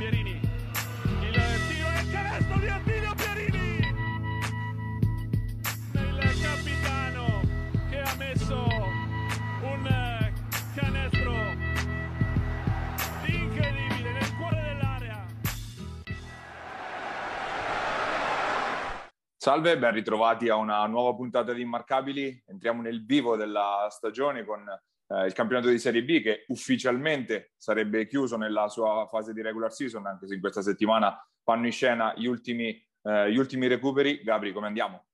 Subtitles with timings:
[0.00, 0.30] Pierini.
[0.30, 1.34] Il
[1.68, 3.78] tiro e il canestro di Attilio Pierini.
[5.92, 7.42] Il capitano
[7.90, 8.66] che ha messo
[9.60, 10.32] un
[10.74, 11.32] canestro
[13.26, 15.26] incredibile nel cuore dell'area.
[19.36, 22.42] Salve, ben ritrovati a una nuova puntata di Immarcabili.
[22.46, 24.64] Entriamo nel vivo della stagione con
[25.10, 29.72] eh, il campionato di Serie B che ufficialmente sarebbe chiuso nella sua fase di regular
[29.72, 34.22] season, anche se in questa settimana fanno in scena gli ultimi, eh, gli ultimi recuperi.
[34.22, 35.06] Gabri, come andiamo?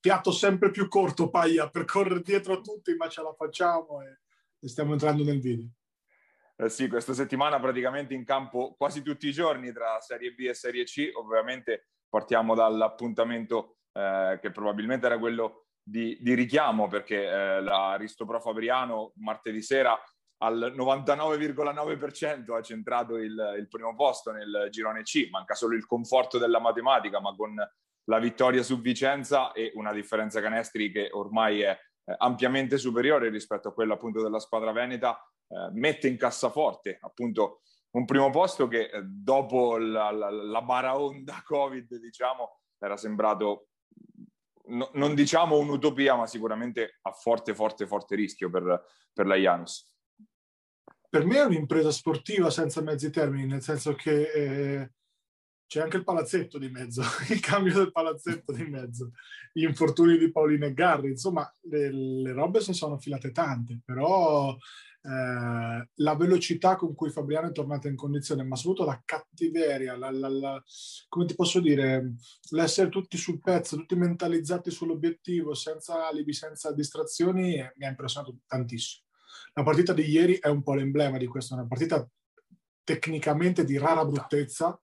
[0.00, 4.20] Fiato sempre più corto, Paia, per correre dietro a tutti, ma ce la facciamo e,
[4.58, 5.68] e stiamo entrando nel video.
[6.56, 10.54] Eh sì, questa settimana praticamente in campo quasi tutti i giorni tra Serie B e
[10.54, 11.10] Serie C.
[11.14, 18.40] Ovviamente partiamo dall'appuntamento eh, che probabilmente era quello di, di richiamo perché eh, l'Aristo Pro
[18.40, 19.98] Fabriano martedì sera
[20.42, 26.38] al 99,9% ha centrato il, il, primo posto nel girone C, manca solo il conforto
[26.38, 27.54] della matematica, ma con
[28.04, 33.68] la vittoria su Vicenza e una differenza canestri che ormai è eh, ampiamente superiore rispetto
[33.68, 37.60] a quella appunto della squadra veneta, eh, mette in cassaforte appunto
[37.90, 43.66] un primo posto che eh, dopo la, la, la baraonda Covid, diciamo, era sembrato
[44.70, 49.88] no, non diciamo un'utopia, ma sicuramente a forte, forte, forte rischio per, per la Janus.
[51.08, 54.92] Per me è un'impresa sportiva senza mezzi termini, nel senso che eh,
[55.66, 59.12] c'è anche il palazzetto di mezzo, il cambio del palazzetto di mezzo,
[59.52, 64.56] gli infortuni di Paolino e Garri, insomma le, le robe si sono filate tante, però
[65.02, 70.10] eh, la velocità con cui Fabriano è tornato in condizione, ma soprattutto la cattiveria, la,
[70.10, 70.62] la, la,
[71.08, 72.14] come ti posso dire,
[72.50, 79.04] l'essere tutti sul pezzo, tutti mentalizzati sull'obiettivo, senza alibi, senza distrazioni, mi ha impressionato tantissimo.
[79.54, 82.06] La partita di ieri è un po' l'emblema di questo, una partita
[82.84, 84.80] tecnicamente di rara bruttezza,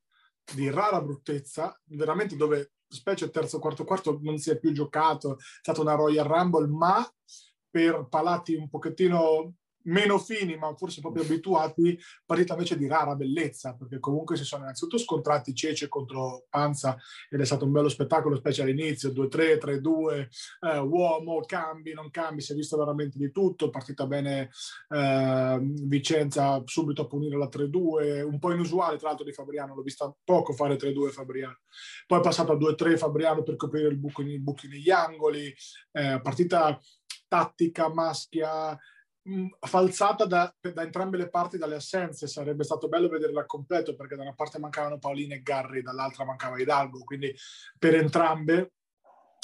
[0.53, 5.41] di rara bruttezza, veramente dove specie terzo, quarto, quarto non si è più giocato, è
[5.61, 7.05] stata una Royal Rumble, ma
[7.69, 9.55] per palati un pochettino
[9.87, 14.63] meno fini, ma forse proprio abituati, partita invece di rara bellezza, perché comunque si sono
[14.63, 16.97] innanzitutto scontrati Cece contro Panza
[17.29, 20.27] ed è stato un bello spettacolo, specie all'inizio, 2-3, 3-2,
[20.61, 24.49] eh, uomo, cambi, non cambi, si è visto veramente di tutto, partita bene
[24.89, 29.81] eh, Vicenza subito a punire la 3-2, un po' inusuale tra l'altro di Fabriano, l'ho
[29.81, 31.59] vista poco fare 3-2 Fabriano,
[32.05, 35.53] poi è passato a 2-3 Fabriano per coprire il buco, i buchi negli angoli,
[35.91, 36.79] eh, partita
[37.27, 38.77] tattica, maschia,
[39.59, 42.27] falsata da, da, entrambe le parti dalle assenze.
[42.27, 46.59] Sarebbe stato bello vederla completo perché da una parte mancavano Paolini e Garri, dall'altra mancava
[46.59, 46.99] Hidalgo.
[47.03, 47.33] Quindi
[47.77, 48.71] per entrambe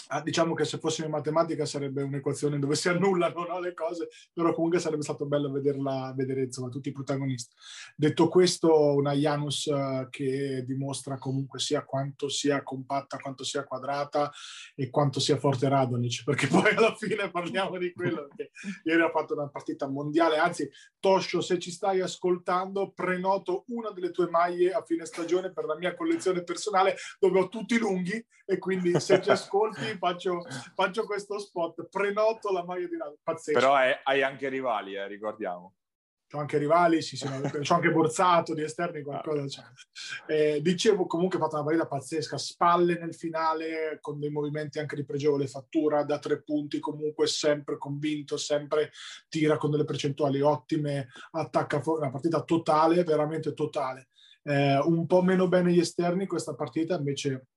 [0.08, 4.10] Ah, diciamo che se fossimo in matematica sarebbe un'equazione dove si annullano no, le cose,
[4.32, 7.54] però comunque sarebbe stato bello vederla, vedere insomma, tutti i protagonisti.
[7.96, 14.32] Detto questo, una Janus uh, che dimostra comunque sia quanto sia compatta, quanto sia quadrata
[14.76, 18.52] e quanto sia forte Radonic, perché poi alla fine parliamo di quello, che
[18.84, 24.12] ieri ha fatto una partita mondiale, anzi Toscio, se ci stai ascoltando, prenoto una delle
[24.12, 28.58] tue maglie a fine stagione per la mia collezione personale dove ho tutti lunghi e
[28.58, 30.46] quindi se ci ascolti faccio,
[30.76, 33.20] faccio, questo spot, prenoto la maglia di Ronaldo.
[33.24, 33.60] Pazzesco.
[33.60, 35.76] Però hai, hai anche rivali, eh, ricordiamo.
[36.34, 37.28] C'ho anche rivali, sì, sì,
[37.62, 39.72] c'ho anche Borzato di esterni, qualcosa.
[40.26, 44.96] Eh, dicevo, comunque ha fatto una partita pazzesca, spalle nel finale, con dei movimenti anche
[44.96, 48.92] di pregevole fattura, da tre punti, comunque sempre convinto, sempre
[49.30, 54.08] tira con delle percentuali ottime, attacca fuori, una partita totale, veramente totale.
[54.42, 57.50] Eh, un po' meno bene gli esterni questa partita, invece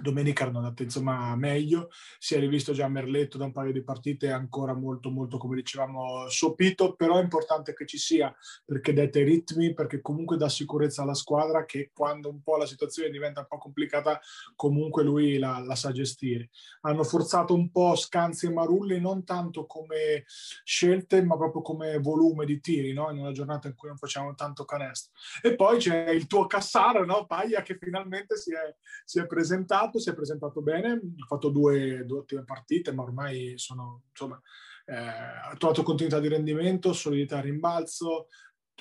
[0.00, 4.30] Domenica hanno dato insomma meglio, si è rivisto già Merletto da un paio di partite,
[4.30, 8.34] ancora molto molto come dicevamo sopito, però è importante che ci sia
[8.64, 12.66] perché dette i ritmi, perché comunque dà sicurezza alla squadra che quando un po' la
[12.66, 14.20] situazione diventa un po' complicata
[14.54, 16.50] comunque lui la, la sa gestire.
[16.82, 20.24] Hanno forzato un po' Scanzi e Marulli non tanto come
[20.64, 23.10] scelte ma proprio come volume di tiri no?
[23.10, 25.12] in una giornata in cui non facciamo tanto canestro.
[25.42, 27.26] E poi c'è il tuo Cassaro, no?
[27.26, 31.48] Paglia che finalmente si è, si è presentato presentato, si è presentato bene, ha fatto
[31.48, 34.40] due, due ottime partite, ma ormai sono, insomma,
[34.86, 38.28] eh, ha trovato continuità di rendimento, solidità a rimbalzo,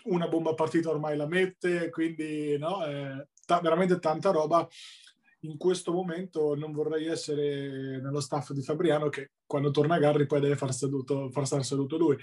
[0.06, 4.68] una bomba partita ormai la mette, quindi no, eh, t- veramente tanta roba.
[5.42, 10.25] In questo momento non vorrei essere nello staff di Fabriano che quando torna a Garri
[10.25, 12.18] poi deve far, seduto, far stare seduto lui.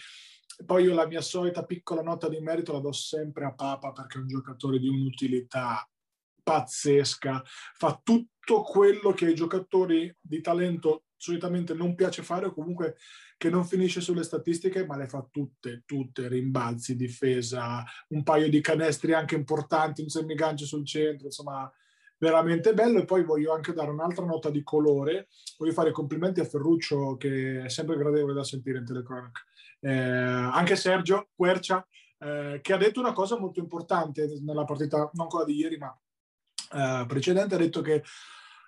[0.67, 4.19] Poi io la mia solita piccola nota di merito la do sempre a Papa perché
[4.19, 5.89] è un giocatore di un'utilità
[6.43, 7.43] pazzesca,
[7.75, 12.97] fa tutto quello che i giocatori di talento solitamente non piace fare o comunque
[13.37, 18.61] che non finisce sulle statistiche ma le fa tutte, tutte, rimbalzi, difesa, un paio di
[18.61, 21.71] canestri anche importanti, un semigancio sul centro, insomma
[22.19, 23.01] veramente bello.
[23.01, 25.29] E poi voglio anche dare un'altra nota di colore,
[25.59, 29.41] voglio fare complimenti a Ferruccio che è sempre gradevole da sentire in telecronaca,
[29.81, 31.87] eh, anche Sergio Quercia
[32.19, 35.97] eh, che ha detto una cosa molto importante nella partita, non quella di ieri ma
[36.73, 38.03] eh, precedente, ha detto che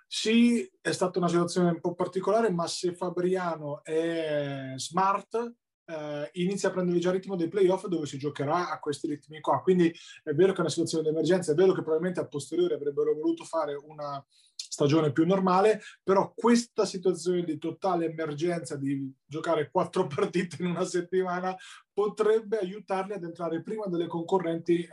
[0.06, 5.54] sì, è stata una situazione un po' particolare, ma se Fabriano è smart,
[5.86, 9.40] eh, inizia a prendere già il ritmo dei playoff dove si giocherà a questi ritmi
[9.40, 9.60] qua.
[9.60, 9.92] Quindi
[10.22, 13.14] è vero che è una situazione di emergenza, è vero che probabilmente a posteriori avrebbero
[13.14, 14.24] voluto fare una
[14.54, 20.84] stagione più normale, però questa situazione di totale emergenza di giocare quattro partite in una
[20.84, 21.56] settimana
[21.92, 24.88] potrebbe aiutarli ad entrare prima delle concorrenti eh,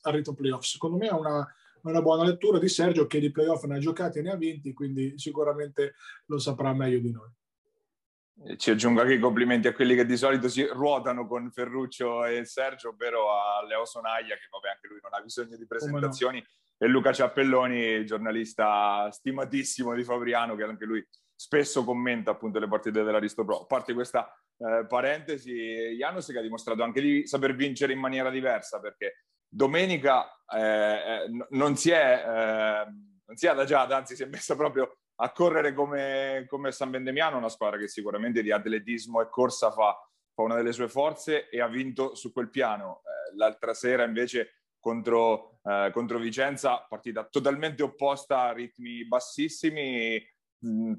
[0.00, 0.64] al ritmo playoff.
[0.64, 1.46] Secondo me è una,
[1.82, 4.72] una buona lettura di Sergio che di playoff ne ha giocati e ne ha vinti,
[4.72, 5.94] quindi sicuramente
[6.26, 8.56] lo saprà meglio di noi.
[8.56, 12.44] Ci aggiungo anche i complimenti a quelli che di solito si ruotano con Ferruccio e
[12.44, 16.86] Sergio, ovvero a Leo Sonaia, che vabbè anche lui non ha bisogno di presentazioni, no.
[16.86, 21.04] e Luca Ciappelloni, giornalista stimatissimo di Fabriano, che anche lui
[21.34, 23.62] spesso commenta appunto le partite dell'Aristo Pro.
[23.62, 28.30] A parte questa eh, parentesi, Janus che ha dimostrato anche di saper vincere in maniera
[28.30, 32.84] diversa, perché domenica eh, eh non, si è, eh,
[33.26, 37.38] non si è adagiata, anzi si è messa proprio a correre come, come San Vendemiano,
[37.38, 39.96] una squadra che sicuramente di atletismo e corsa fa,
[40.32, 43.02] fa una delle sue forze e ha vinto su quel piano.
[43.02, 50.24] Eh, l'altra sera invece contro, eh, contro, Vicenza, partita totalmente opposta ritmi bassissimi,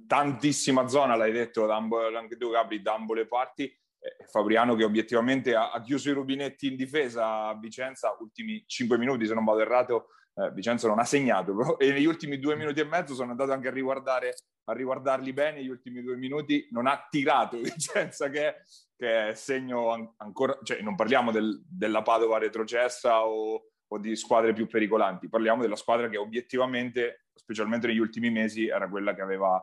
[0.07, 3.73] tantissima zona, l'hai detto anche tu Gabri, da ambo le parti.
[3.99, 8.97] Eh, Fabriano che obiettivamente ha, ha, chiuso i rubinetti in difesa a Vicenza, ultimi 5
[8.97, 12.79] minuti se non vado errato, eh, Vicenza non ha segnato e negli ultimi due minuti
[12.79, 14.35] e mezzo sono andato anche a riguardare
[14.65, 18.61] a riguardarli bene gli ultimi due minuti non ha tirato Vicenza che,
[18.95, 24.15] che è segno an- ancora cioè non parliamo del, della Padova retrocessa o, o, di
[24.15, 29.21] squadre più pericolanti parliamo della squadra che obiettivamente specialmente negli ultimi mesi era quella che
[29.21, 29.61] aveva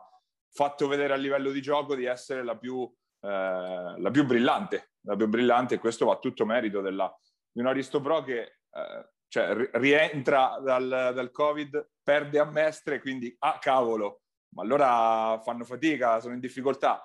[0.49, 2.91] fatto vedere a livello di gioco di essere la più,
[3.21, 7.13] eh, la più brillante la più brillante e questo va tutto merito della,
[7.49, 13.57] di un Aristopro che eh, cioè rientra dal, dal Covid, perde a Mestre, quindi ah
[13.59, 17.01] cavolo, ma allora fanno fatica, sono in difficoltà.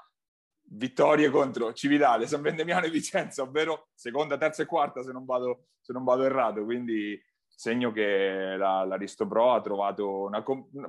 [0.74, 5.66] Vittorie contro Cividale, San Vendemiano e Vicenza, ovvero seconda, terza e quarta se non vado,
[5.80, 6.64] se non vado errato.
[6.64, 10.42] Quindi segno che la, l'Aristo Pro ha trovato una,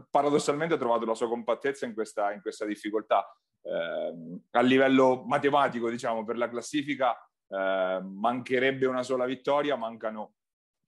[0.09, 3.25] paradossalmente ha trovato la sua compattezza in questa, in questa difficoltà.
[3.63, 7.15] Eh, a livello matematico, diciamo, per la classifica
[7.47, 10.33] eh, mancherebbe una sola vittoria, mancano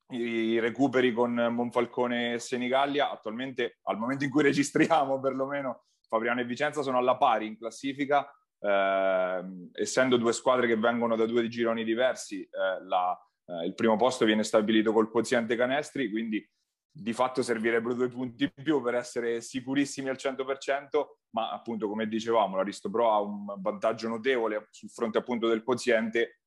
[0.09, 3.09] i recuperi con Monfalcone e Senigallia.
[3.09, 8.29] Attualmente, al momento in cui registriamo, perlomeno Fabriano e Vicenza sono alla pari in classifica.
[8.59, 9.43] Eh,
[9.73, 13.17] essendo due squadre che vengono da due gironi diversi, eh, la,
[13.47, 16.47] eh, il primo posto viene stabilito col quoziente canestri, quindi
[16.97, 20.85] di fatto servirebbero due punti in più per essere sicurissimi al 100%,
[21.31, 26.39] ma appunto come dicevamo l'Aristo Pro ha un vantaggio notevole sul fronte appunto del quoziente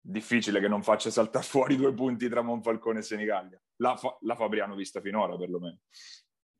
[0.00, 3.60] difficile che non faccia saltare fuori due punti tra Monfalcone e Senigallia.
[3.78, 5.80] La, fa- la Fabriano vista finora, perlomeno.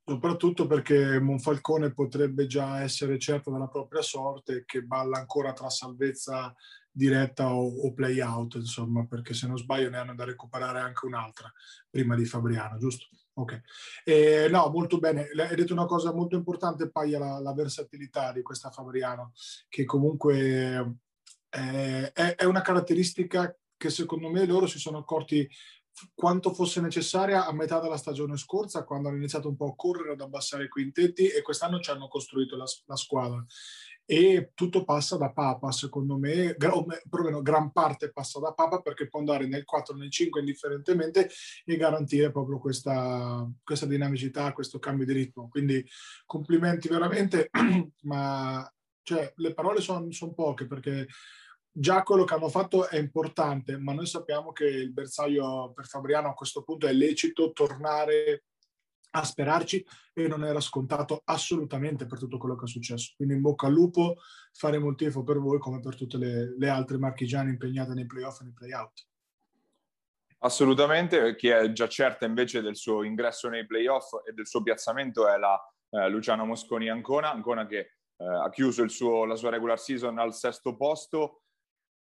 [0.05, 6.53] Soprattutto perché Monfalcone potrebbe già essere certo della propria sorte che balla ancora tra salvezza
[6.91, 11.07] diretta o, o play out, insomma, perché se non sbaglio ne hanno da recuperare anche
[11.07, 11.51] un'altra
[11.89, 13.07] prima di Fabriano, giusto?
[13.39, 13.61] Ok.
[14.05, 15.29] Eh, no, molto bene.
[15.29, 19.33] Hai detto una cosa molto importante, Paia, la, la versatilità di questa Fabriano,
[19.69, 20.99] che comunque
[21.51, 25.47] eh, è, è una caratteristica che secondo me loro si sono accorti
[26.15, 30.13] quanto fosse necessaria a metà della stagione scorsa, quando hanno iniziato un po' a correre,
[30.13, 33.45] ad abbassare i quintetti e quest'anno ci hanno costruito la, la squadra.
[34.09, 39.19] E tutto passa da Papa, secondo me, perlomeno gran parte passa da Papa perché può
[39.19, 41.29] andare nel 4 nel 5 indifferentemente
[41.65, 45.49] e garantire proprio questa, questa dinamicità, questo cambio di ritmo.
[45.49, 45.85] Quindi
[46.25, 47.51] complimenti veramente,
[48.03, 48.73] ma
[49.03, 51.09] cioè, le parole sono son poche perché
[51.71, 56.29] già quello che hanno fatto è importante, ma noi sappiamo che il bersaglio per Fabriano
[56.29, 58.45] a questo punto è lecito tornare
[59.21, 63.13] a sperarci e non era scontato assolutamente per tutto quello che è successo.
[63.17, 64.17] Quindi in bocca al lupo,
[64.53, 68.41] faremo il tifo per voi come per tutte le, le altre marchigiane impegnate nei playoff
[68.41, 69.07] e nei playout.
[70.39, 75.29] Assolutamente, chi è già certa invece del suo ingresso nei playoff e del suo piazzamento
[75.29, 75.59] è la
[75.91, 80.35] eh, Luciano Mosconi Ancona, Ancona che eh, ha chiuso suo, la sua regular season al
[80.35, 81.43] sesto posto,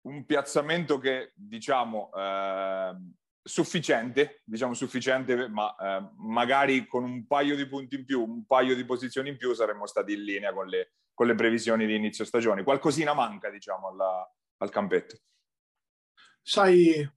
[0.07, 2.95] un piazzamento che diciamo eh,
[3.43, 8.73] sufficiente, diciamo sufficiente, ma eh, magari con un paio di punti in più, un paio
[8.75, 12.23] di posizioni in più saremmo stati in linea con le, con le previsioni di inizio
[12.23, 12.63] stagione.
[12.63, 15.17] Qualcosina manca, diciamo, alla, al campetto.
[16.41, 17.07] Sai,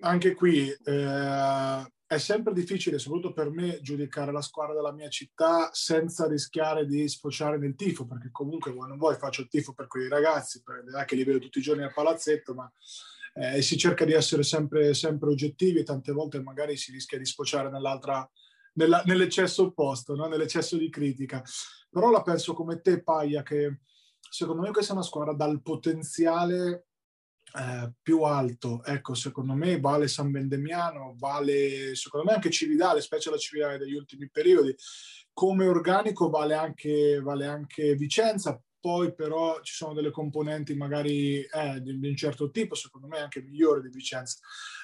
[0.00, 5.70] anche qui eh, è sempre difficile, soprattutto per me, giudicare la squadra della mia città
[5.72, 10.08] senza rischiare di sfociare nel tifo, perché comunque non vuoi faccio il tifo per quei
[10.08, 12.70] ragazzi, per, che li vedo tutti i giorni al palazzetto, ma
[13.34, 17.24] eh, si cerca di essere sempre, sempre oggettivi e tante volte magari si rischia di
[17.24, 20.26] sfociare nella, nell'eccesso opposto, no?
[20.26, 21.42] nell'eccesso di critica.
[21.90, 23.80] Però la penso come te, Paia, che
[24.18, 26.86] secondo me questa è una squadra dal potenziale
[27.54, 28.82] eh, più alto.
[28.84, 33.94] Ecco, secondo me vale San Bendemiano, vale secondo me anche Cividale, specie la Cividale degli
[33.94, 34.74] ultimi periodi.
[35.32, 41.80] Come organico vale anche, vale anche Vicenza, poi però ci sono delle componenti magari eh,
[41.80, 44.38] di, un certo tipo, secondo me anche migliori di Vicenza.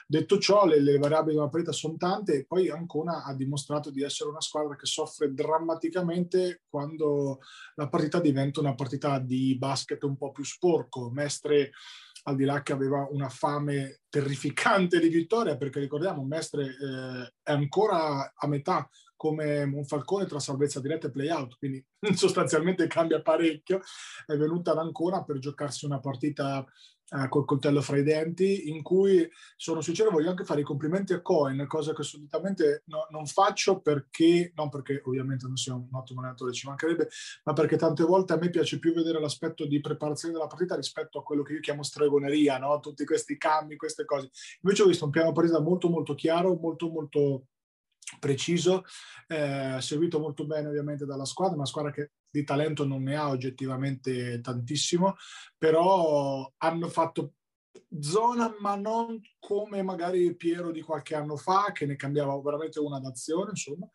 [0.06, 4.02] Detto ciò, le, le variabili della partita sono tante e poi Ancona ha dimostrato di
[4.04, 7.40] essere una squadra che soffre drammaticamente quando
[7.74, 11.10] la partita diventa una partita di basket un po' più sporco.
[11.10, 11.72] Mestre
[12.22, 17.52] al di là che aveva una fame terrificante di vittoria, perché ricordiamo, Mestre eh, è
[17.52, 18.88] ancora a metà
[19.18, 21.84] come Monfalcone tra salvezza diretta e play-out, quindi
[22.14, 23.80] sostanzialmente cambia parecchio,
[24.24, 26.64] è venuta ad Ancona per giocarsi una partita
[27.10, 31.14] eh, col coltello fra i denti, in cui sono sincero, voglio anche fare i complimenti
[31.14, 35.88] a Cohen, cosa che solitamente no, non faccio perché, non perché ovviamente non sia un
[35.90, 37.08] ottimo allenatore, ci mancherebbe,
[37.42, 41.18] ma perché tante volte a me piace più vedere l'aspetto di preparazione della partita rispetto
[41.18, 42.78] a quello che io chiamo stregoneria, no?
[42.78, 44.30] tutti questi cambi, queste cose.
[44.60, 47.46] Invece ho visto un piano partita molto molto chiaro, molto molto
[48.18, 48.84] preciso,
[49.26, 53.28] eh, seguito molto bene ovviamente dalla squadra, una squadra che di talento non ne ha
[53.28, 55.16] oggettivamente tantissimo,
[55.56, 57.34] però hanno fatto
[58.00, 62.98] zona, ma non come magari Piero di qualche anno fa, che ne cambiava veramente una
[62.98, 63.88] d'azione, insomma.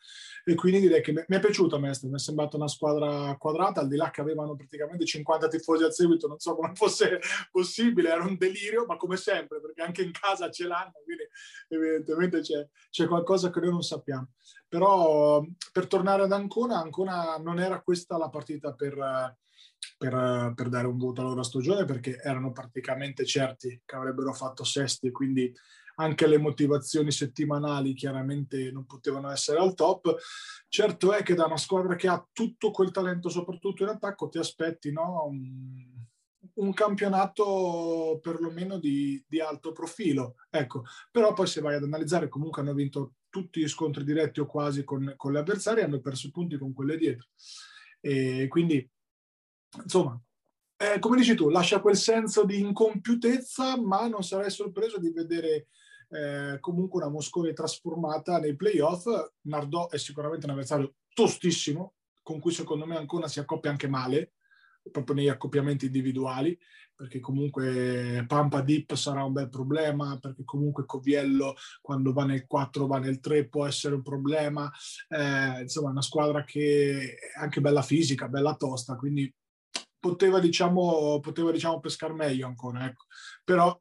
[0.44, 3.88] E quindi direi che mi è piaciuta Mestre, mi è sembrata una squadra quadrata, al
[3.88, 7.20] di là che avevano praticamente 50 tifosi a seguito, non so come fosse
[7.52, 11.24] possibile, era un delirio, ma come sempre, perché anche in casa ce l'hanno, quindi
[11.70, 14.30] evidentemente c'è, c'è qualcosa che noi non sappiamo.
[14.68, 19.38] Però per tornare ad Ancona, Ancona non era questa la partita per
[19.98, 24.63] per, per, dare un voto alla loro stagione perché erano praticamente certi che avrebbero fatto
[24.63, 25.54] sesti quindi
[25.96, 30.16] anche le motivazioni settimanali chiaramente non potevano essere al top.
[30.68, 34.38] Certo è che da una squadra che ha tutto quel talento, soprattutto in attacco, ti
[34.38, 35.25] aspetti no?
[35.28, 35.84] un,
[36.56, 40.36] un, campionato perlomeno di, di, alto profilo.
[40.50, 44.46] Ecco, però poi se vai ad analizzare, comunque hanno vinto tutti gli scontri diretti o
[44.46, 47.28] quasi con, con le avversarie, hanno perso punti con quelle dietro.
[48.00, 48.88] E quindi
[49.82, 50.20] insomma,
[50.77, 55.68] eh, come dici tu, lascia quel senso di incompiutezza, ma non sarei sorpreso di vedere
[56.10, 59.06] eh, comunque una Moscone trasformata nei playoff.
[59.44, 64.34] Nardò è sicuramente un avversario tostissimo, con cui secondo me ancora si accoppia anche male,
[64.92, 66.58] proprio negli accoppiamenti individuali,
[66.94, 72.88] perché comunque Pampa Deep sarà un bel problema, perché comunque Coviello quando va nel 4
[72.88, 74.70] va nel 3 può essere un problema,
[75.08, 79.34] eh, insomma una squadra che è anche bella fisica, bella tosta, quindi
[80.03, 83.05] poteva diciamo, poteva, diciamo pescare meglio ancora, ecco.
[83.45, 83.79] però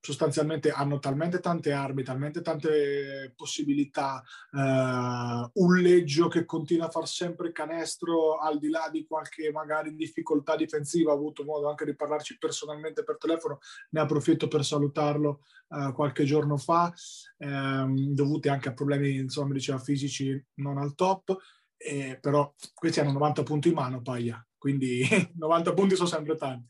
[0.00, 7.06] sostanzialmente hanno talmente tante armi, talmente tante possibilità, eh, un leggio che continua a far
[7.06, 11.94] sempre canestro al di là di qualche magari difficoltà difensiva, ho avuto modo anche di
[11.94, 13.58] parlarci personalmente per telefono,
[13.90, 16.92] ne approfitto per salutarlo eh, qualche giorno fa,
[17.38, 21.36] ehm, dovuti anche a problemi, insomma, diceva fisici non al top,
[21.76, 25.02] eh, però questi hanno 90 punti in mano, Paglia, quindi
[25.36, 26.68] 90 punti sono sempre tanti.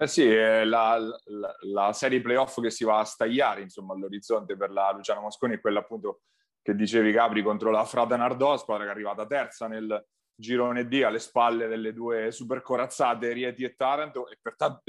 [0.00, 4.70] Eh sì, la, la, la, serie playoff che si va a stagliare insomma, all'orizzonte per
[4.70, 6.22] la Luciano Mosconi è quella appunto
[6.62, 10.02] che dicevi Capri contro la Frada Nardò, squadra che è arrivata terza nel
[10.34, 14.38] girone D alle spalle delle due super corazzate Rieti e Taranto e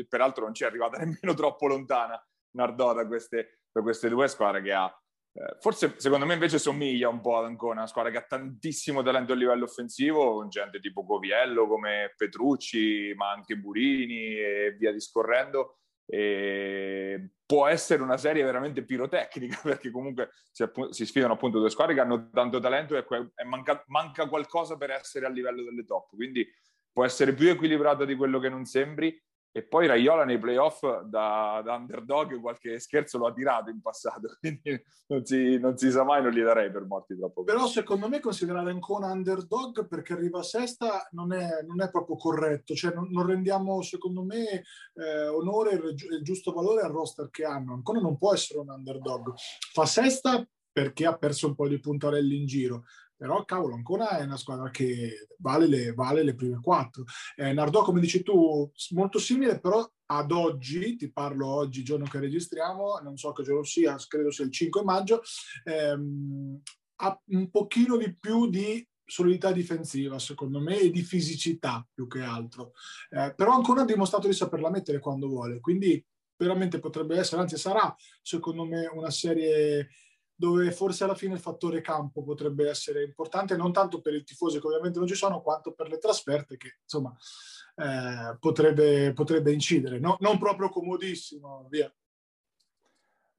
[0.08, 2.18] peraltro non ci è arrivata nemmeno troppo lontana
[2.52, 5.01] Nardò da queste, da queste due squadre che ha
[5.60, 9.32] forse secondo me invece somiglia un po' ad Ancona, una squadra che ha tantissimo talento
[9.32, 15.78] a livello offensivo, con gente tipo Coviello, come Petrucci, ma anche Burini e via discorrendo.
[16.06, 21.70] E può essere una serie veramente pirotecnica perché comunque si, appu- si, sfidano appunto due
[21.70, 25.86] squadre che hanno tanto talento e, e manca-, manca qualcosa per essere a livello delle
[25.86, 26.10] top.
[26.16, 26.46] Quindi
[26.92, 29.18] può essere più equilibrata di quello che non sembri
[29.54, 34.36] e poi Raiola nei playoff da, da, underdog qualche scherzo lo ha tirato in passato,
[34.40, 37.44] quindi non si, non si, sa mai, non gli darei per morti troppo.
[37.44, 42.16] Però secondo me considerare ancora underdog perché arriva a sesta non è, non è proprio
[42.16, 47.30] corretto, cioè non, non rendiamo secondo me eh, onore e il giusto valore al roster
[47.30, 47.74] che hanno.
[47.74, 49.34] Ancora non può essere un underdog.
[49.74, 52.86] Fa sesta perché ha perso un po' di puntarelli in giro,
[53.22, 57.04] però cavolo, ancora è una squadra che vale le, vale le prime quattro.
[57.36, 62.20] Eh, Nardò, come dici tu, molto simile, però ad oggi, ti parlo oggi, giorno che
[62.20, 65.22] registriamo, non so che giorno sia, credo sia il 5 maggio,
[65.66, 66.62] ehm,
[66.96, 72.22] ha un pochino di più di solidità difensiva, secondo me, e di fisicità più che
[72.22, 72.72] altro.
[73.12, 76.04] Eh, però ancora ha dimostrato di saperla mettere quando vuole, quindi
[76.36, 79.90] veramente potrebbe essere, anzi sarà, secondo me, una serie
[80.42, 84.60] dove forse alla fine il fattore campo potrebbe essere importante, non tanto per i tifosi
[84.60, 87.16] che ovviamente non ci sono, quanto per le trasferte che insomma
[87.76, 90.00] eh, potrebbe, potrebbe, incidere.
[90.00, 91.94] No, non proprio comodissimo, via.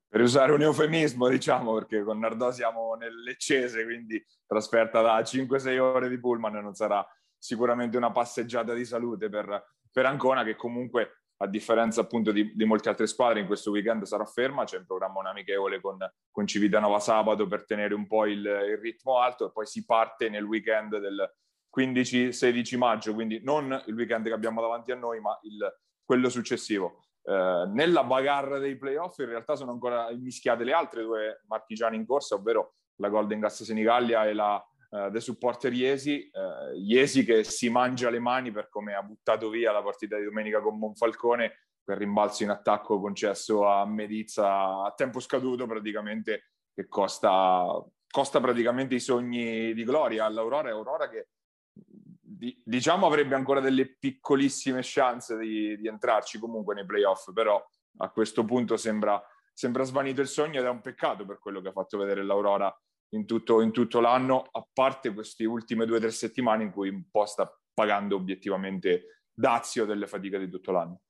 [0.07, 5.79] Per usare un eufemismo, diciamo, perché con Nardò siamo nel Leccese, quindi trasferta da 5-6
[5.81, 7.05] ore di pullman non sarà
[7.37, 12.65] sicuramente una passeggiata di salute per, per Ancona, che comunque a differenza appunto di, di,
[12.65, 15.99] molte altre squadre, in questo weekend sarà ferma, c'è in programma un amichevole con,
[16.31, 20.29] con Civitanova sabato per tenere un po' il, il, ritmo alto e poi si parte
[20.29, 21.35] nel weekend del
[21.77, 27.01] 15-16 maggio, quindi non il weekend che abbiamo davanti a noi, ma il, quello successivo.
[27.25, 32.07] Eh, nella bagarra dei playoff in realtà sono ancora mischiate le altre due marchigiane in
[32.07, 37.45] corsa, ovvero la Golden Gas Senigallia e la uh, The Supporter Iesi, uh, Iesi che
[37.45, 41.67] si mangia le mani per come ha buttato via la partita di domenica con Monfalcone
[41.83, 48.95] per rimbalzo in attacco concesso a Medizza a tempo scaduto praticamente che costa, costa praticamente
[48.95, 50.25] i sogni di gloria.
[50.25, 51.29] all'Aurora e Aurora che
[51.73, 57.63] di, diciamo avrebbe ancora delle piccolissime chance di, di, entrarci comunque nei playoff però
[57.99, 59.23] a questo punto sembra,
[59.53, 62.75] sembra svanito il sogno ed è un peccato per quello che ha fatto vedere l'Aurora
[63.15, 66.89] in tutto, in tutto l'anno, a parte queste ultime due o tre settimane in cui
[66.89, 71.01] un po' sta pagando obiettivamente dazio delle fatiche di tutto l'anno.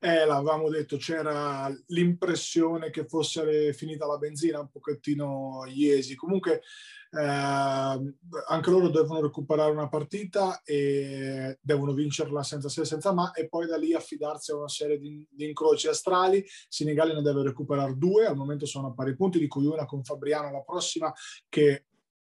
[0.00, 6.14] Eh, l'avevamo detto, c'era l'impressione che fosse finita la benzina un pochettino iesi.
[6.14, 6.62] Comunque
[7.10, 13.48] eh, anche loro devono recuperare una partita e devono vincerla senza se senza ma e
[13.48, 16.46] poi da lì affidarsi a una serie di, di incroci astrali.
[16.68, 20.04] Senegali ne deve recuperare due, al momento sono a pari punti, di cui una con
[20.04, 21.12] Fabriano la prossima
[21.48, 21.86] che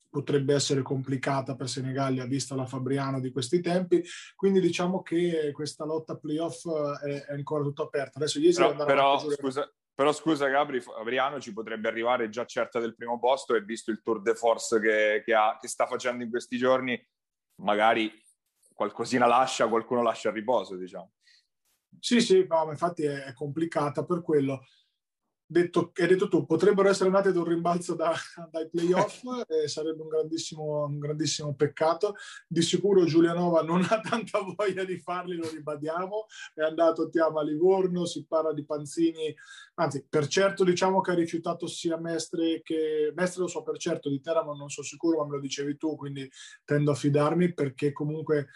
[0.09, 4.03] potrebbe essere complicata per Senigallia vista la Fabriano di questi tempi,
[4.35, 6.67] quindi diciamo che questa lotta playoff
[7.03, 8.19] è, è ancora tutta aperta.
[8.19, 12.95] Adesso ieri però, però, scusa, però scusa Gabri, Fabriano ci potrebbe arrivare già certa del
[12.95, 16.31] primo posto e visto il tour de force che, che, ha, che sta facendo in
[16.31, 17.01] questi giorni,
[17.63, 18.11] magari
[18.73, 21.13] qualcosina lascia, qualcuno lascia a riposo, diciamo.
[21.99, 24.65] Sì, sì, no, infatti è, è complicata per quello
[25.49, 28.13] detto, hai detto tu, potrebbero essere andati ad un rimbalzo da,
[28.53, 32.15] dai playoff e sarebbe un grandissimo, un grandissimo peccato.
[32.47, 37.45] Di sicuro Giulianova non ha tanta voglia di farli, lo ribadiamo, è andato Tiama a
[37.45, 39.35] Livorno, si parla di Panzini,
[39.75, 44.11] anzi per certo diciamo che ha rifiutato sia Mestre che Mestre lo so per certo,
[44.11, 46.31] di Teramo non sono sicuro, ma me lo dicevi tu, quindi
[46.65, 48.49] tendo a fidarmi perché comunque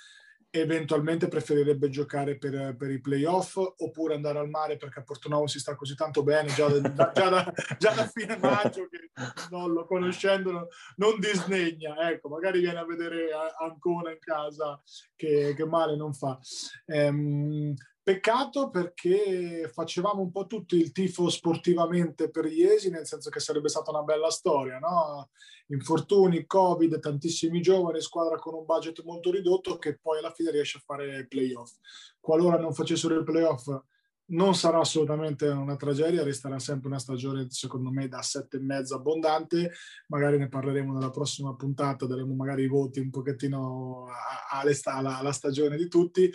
[0.54, 5.58] eventualmente preferirebbe giocare per, per, i playoff oppure andare al mare perché a Portonavo si
[5.58, 9.10] sta così tanto bene già da, già da, già da fine maggio che
[9.50, 14.78] non lo conoscendo non disdegna ecco magari viene a vedere Ancona in casa
[15.16, 16.38] che, che male non fa.
[16.86, 23.38] Ehm, Peccato perché facevamo un po' tutti il tifo sportivamente per Iesi, nel senso che
[23.38, 25.30] sarebbe stata una bella storia, no?
[25.68, 30.78] Infortuni, Covid, tantissimi giovani, squadra con un budget molto ridotto che poi alla fine riesce
[30.78, 31.76] a fare playoff.
[32.18, 33.68] Qualora non facessero il playoff
[34.32, 38.96] non sarà assolutamente una tragedia, resterà sempre una stagione secondo me da sette e mezzo
[38.96, 39.72] abbondante,
[40.08, 44.06] magari ne parleremo nella prossima puntata, daremo magari i voti un pochettino
[44.50, 46.32] alla stagione di tutti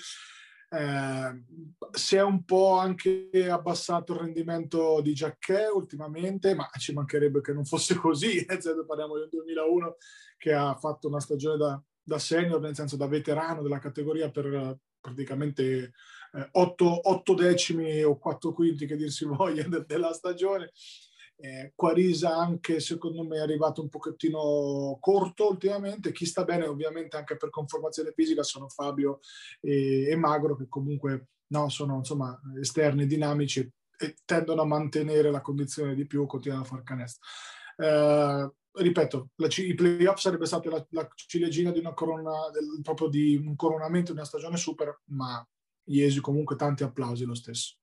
[0.70, 1.44] eh,
[1.92, 7.54] si è un po' anche abbassato il rendimento di Giacchè ultimamente, ma ci mancherebbe che
[7.54, 8.46] non fosse così.
[8.46, 9.96] Parliamo del 2001
[10.38, 14.78] che ha fatto una stagione da, da senior, nel senso da veterano della categoria per
[15.00, 15.94] praticamente
[16.34, 20.72] eh, otto, otto decimi o quattro quinti che dir si voglia de, della stagione
[21.40, 26.12] eh, Quarisa anche secondo me è arrivato un pochettino corto ultimamente.
[26.12, 29.20] Chi sta bene ovviamente anche per conformazione fisica sono Fabio
[29.62, 33.70] e, e Magro che comunque no, sono insomma esterni dinamici
[34.00, 37.28] e tendono a mantenere la condizione di più, continuano a far canestro.
[37.78, 43.08] Eh, ripeto, la, i playoff sarebbe stata la, la ciliegina di una corona, del, proprio
[43.08, 45.46] di un coronamento di una stagione super, ma
[45.90, 47.78] Iesi comunque tanti applausi lo stesso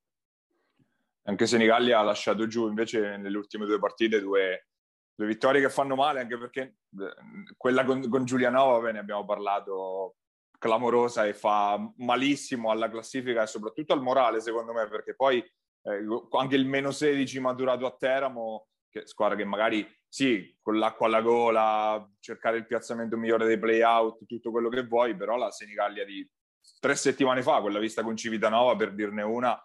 [1.25, 4.69] anche se Nigallia ha lasciato giù invece nelle ultime due partite due,
[5.15, 10.17] due vittorie che fanno male, anche perché eh, quella con, con Giulianova, ne abbiamo parlato,
[10.59, 16.07] clamorosa e fa malissimo alla classifica e soprattutto al morale, secondo me, perché poi eh,
[16.31, 21.21] anche il meno 16 maturato a Teramo che, squadra che magari sì, con l'acqua alla
[21.21, 26.27] gola, cercare il piazzamento migliore dei play-out, tutto quello che vuoi, però la Senigallia di
[26.79, 29.61] tre settimane fa, quella vista con Civitanova, per dirne una,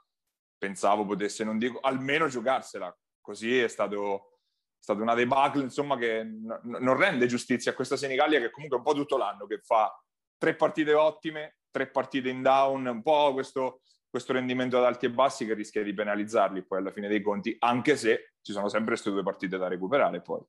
[0.60, 2.96] pensavo potesse, non dico, almeno giocarsela.
[3.20, 4.34] Così è stato,
[4.78, 8.78] è stata una debacle, insomma, che n- non rende giustizia a questa Senigallia che comunque
[8.78, 9.92] un po' tutto l'anno, che fa
[10.38, 15.12] tre partite ottime, tre partite in down, un po' questo, questo rendimento ad alti e
[15.12, 18.94] bassi che rischia di penalizzarli poi alla fine dei conti, anche se ci sono sempre
[18.94, 20.42] queste due partite da recuperare poi.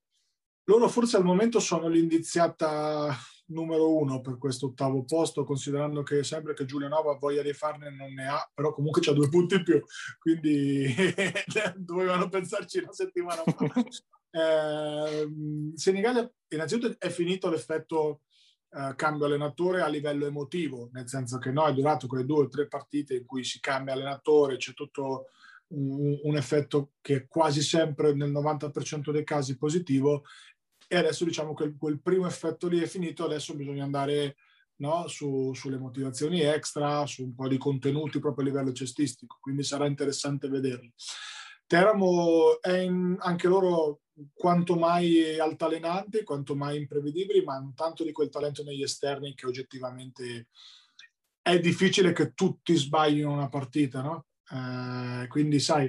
[0.64, 3.14] Loro forse al momento sono l'indiziata
[3.50, 8.12] numero uno per questo ottavo posto, considerando che sempre che Giulianova voglia di farne non
[8.12, 9.82] ne ha, però comunque c'ha due punti in più,
[10.18, 10.94] quindi
[11.76, 13.66] dovevano pensarci una settimana fa.
[14.30, 15.28] eh,
[15.74, 18.22] Senigallia innanzitutto è finito l'effetto
[18.72, 22.48] eh, cambio allenatore a livello emotivo, nel senso che no, è durato quelle due o
[22.48, 25.26] tre partite in cui si cambia allenatore, c'è tutto
[25.70, 30.24] un, un effetto che è quasi sempre nel 90% dei casi positivo
[30.92, 34.34] e adesso diciamo che quel primo effetto lì è finito, adesso bisogna andare
[34.78, 39.62] no, su, sulle motivazioni extra, su un po' di contenuti proprio a livello cestistico, quindi
[39.62, 40.92] sarà interessante vederli.
[41.64, 44.00] Teramo è in, anche loro
[44.34, 49.46] quanto mai altalenanti, quanto mai imprevedibili, ma hanno tanto di quel talento negli esterni che
[49.46, 50.48] oggettivamente
[51.40, 54.26] è difficile che tutti sbaglino una partita, no?
[54.50, 55.88] Eh, quindi sai,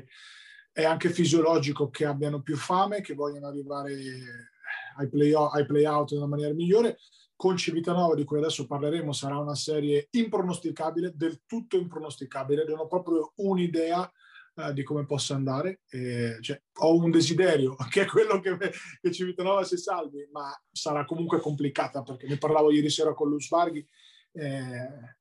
[0.72, 4.51] è anche fisiologico che abbiano più fame, che vogliono arrivare
[4.98, 6.98] ai play, ai play una maniera migliore.
[7.36, 12.66] Con Civitanova, di cui adesso parleremo, sarà una serie impronosticabile, del tutto impronosticabile.
[12.66, 14.10] Non ho proprio un'idea
[14.56, 15.82] uh, di come possa andare.
[15.90, 18.56] Eh, cioè, ho un desiderio, che è quello che,
[19.02, 23.50] che Civitanova si salvi, ma sarà comunque complicata perché ne parlavo ieri sera con Luz
[23.50, 23.86] Varghi.
[24.34, 25.20] Eh,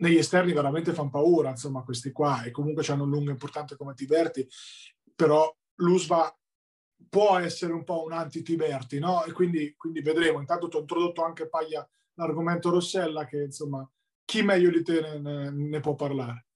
[0.00, 3.94] negli esterni veramente fanno paura, insomma, questi qua, e comunque hanno un lungo importante come
[3.94, 4.48] Tiberti,
[5.14, 6.34] però l'Usva
[7.08, 9.24] può essere un po' un anti-Tiberti, no?
[9.24, 10.40] E quindi, quindi vedremo.
[10.40, 13.88] Intanto ti ho introdotto anche Paglia l'argomento Rossella, che insomma,
[14.24, 16.46] chi meglio di te ne, ne può parlare?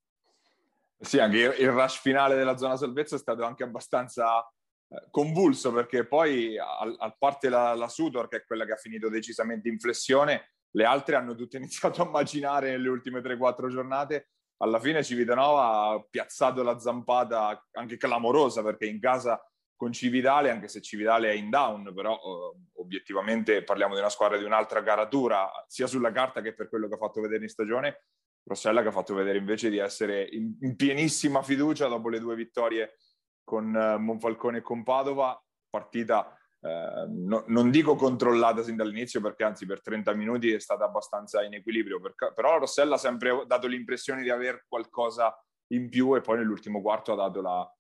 [0.99, 4.41] Sì, anche il rush finale della zona salvezza è stato anche abbastanza
[4.89, 9.09] eh, convulso perché poi a parte la, la Sudor che è quella che ha finito
[9.09, 14.29] decisamente in flessione le altre hanno tutte iniziato a macinare nelle ultime 3-4 giornate
[14.59, 19.41] alla fine Civitanova ha piazzato la zampata anche clamorosa perché in casa
[19.77, 24.39] con Cividale, anche se Cividale è in down, però eh, obiettivamente parliamo di una squadra
[24.39, 28.07] di un'altra caratura, sia sulla carta che per quello che ha fatto vedere in stagione.
[28.47, 32.35] Rossella che ha fatto vedere invece di essere in, in pienissima fiducia dopo le due
[32.35, 32.99] vittorie
[33.43, 39.45] con eh, Monfalcone e con Padova, partita eh, no, non dico controllata sin dall'inizio perché
[39.45, 43.67] anzi per 30 minuti è stata abbastanza in equilibrio, perché, però Rossella ha sempre dato
[43.67, 45.35] l'impressione di avere qualcosa
[45.73, 47.75] in più e poi nell'ultimo quarto ha dato la,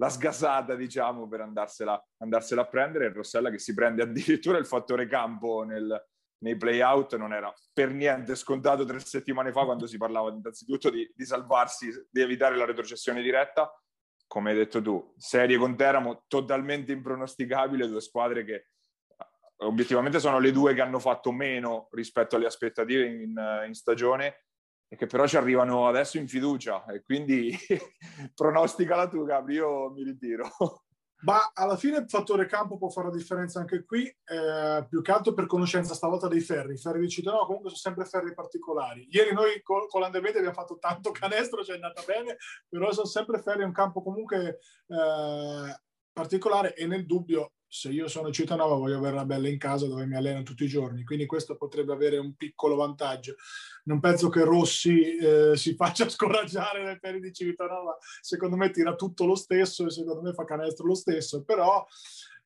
[0.00, 3.06] la sgasata, diciamo, per andarsela, andarsela, a prendere.
[3.06, 6.06] E Rossella che si prende addirittura il fattore campo nel,
[6.38, 11.10] nei play-out non era per niente scontato tre settimane fa quando si parlava innanzitutto di,
[11.14, 13.72] di salvarsi, di evitare la retrocessione diretta.
[14.26, 18.68] Come hai detto tu, serie con Teramo totalmente impronosticabile, due squadre che
[19.60, 24.47] obiettivamente sono le due che hanno fatto meno rispetto alle aspettative in, in stagione
[24.88, 27.54] e che però ci arrivano adesso in fiducia e quindi
[28.34, 30.50] pronosticala tu Gabri, io mi ritiro.
[31.20, 35.10] Ma alla fine il fattore campo può fare la differenza anche qui, eh, più che
[35.10, 36.74] altro per conoscenza stavolta dei ferri.
[36.74, 39.08] I ferri di Cittadino comunque sono sempre ferri particolari.
[39.10, 42.36] Ieri noi con, con l'Andemete abbiamo fatto tanto canestro, ci è andata bene,
[42.68, 45.80] però sono sempre ferri, un campo comunque eh,
[46.12, 50.06] particolare e nel dubbio se io sono Cittadino voglio avere la bella in casa dove
[50.06, 53.34] mi alleno tutti i giorni, quindi questo potrebbe avere un piccolo vantaggio.
[53.84, 58.94] Non penso che Rossi eh, si faccia scoraggiare nel peri di Civitanova, secondo me tira
[58.94, 61.86] tutto lo stesso e secondo me fa canestro lo stesso, però,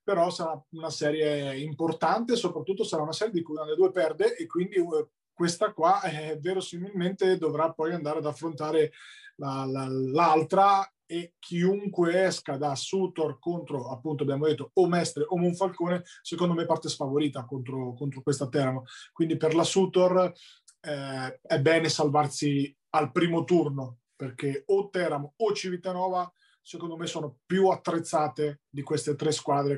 [0.02, 4.36] però sarà una serie importante, soprattutto sarà una serie di cui una delle due perde
[4.36, 8.92] e quindi uh, questa qua eh, verosimilmente dovrà poi andare ad affrontare
[9.36, 15.36] la, la, l'altra e chiunque esca da Sutor contro, appunto abbiamo detto, o Mestre o
[15.36, 18.84] Monfalcone, secondo me parte sfavorita contro, contro questa Teramo.
[19.12, 20.32] Quindi per la Sutor
[20.80, 27.40] eh, è bene salvarsi al primo turno, perché o Teramo o Civitanova secondo me sono
[27.44, 29.76] più attrezzate di queste tre squadre.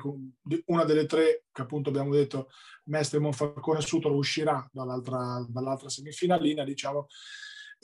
[0.67, 2.49] Una delle tre, che appunto abbiamo detto,
[2.85, 7.09] Mestre, Monfalcone e Sutor, uscirà dall'altra, dall'altra semifinalina, diciamo,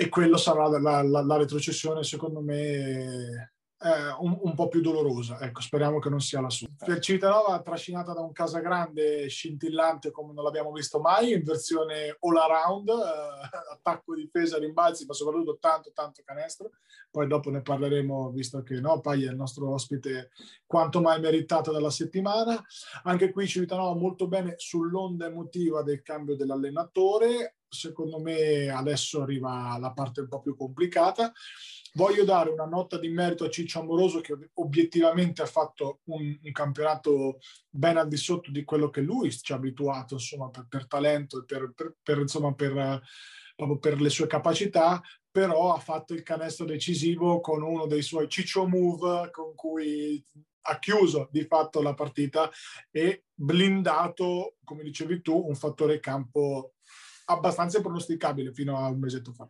[0.01, 5.39] e quello sarà la, la, la retrocessione, secondo me, eh, un, un, po' più dolorosa.
[5.43, 6.69] Ecco, speriamo che non sia la sua.
[6.75, 12.35] Per Civitanova trascinata da un Casagrande scintillante come non l'abbiamo visto mai, in versione all
[12.35, 12.95] around, eh,
[13.77, 16.71] attacco, difesa, rimbalzi, ma soprattutto tanto, tanto canestro.
[17.11, 20.31] Poi dopo ne parleremo, visto che no, Pai è il nostro ospite
[20.65, 22.59] quanto mai meritato della settimana.
[23.03, 27.57] Anche qui Civitanova molto bene sull'onda emotiva del cambio dell'allenatore.
[27.71, 31.33] Secondo me adesso arriva la parte un po' più complicata.
[31.95, 36.53] Voglio dare una nota di merito a Ciccio Amoroso che obiettivamente ha fatto un, un
[36.53, 40.87] campionato ben al di sotto di quello che lui ci ha abituato, insomma, per, per
[40.87, 43.03] talento e per, per, per, insomma, per,
[43.55, 48.29] proprio per le sue capacità, però ha fatto il canestro decisivo con uno dei suoi
[48.29, 50.25] Ciccio Move con cui
[50.63, 52.51] ha chiuso di fatto la partita
[52.91, 56.75] e blindato, come dicevi tu, un fattore campo
[57.31, 59.49] abbastanza pronosticabile fino a un mesetto fa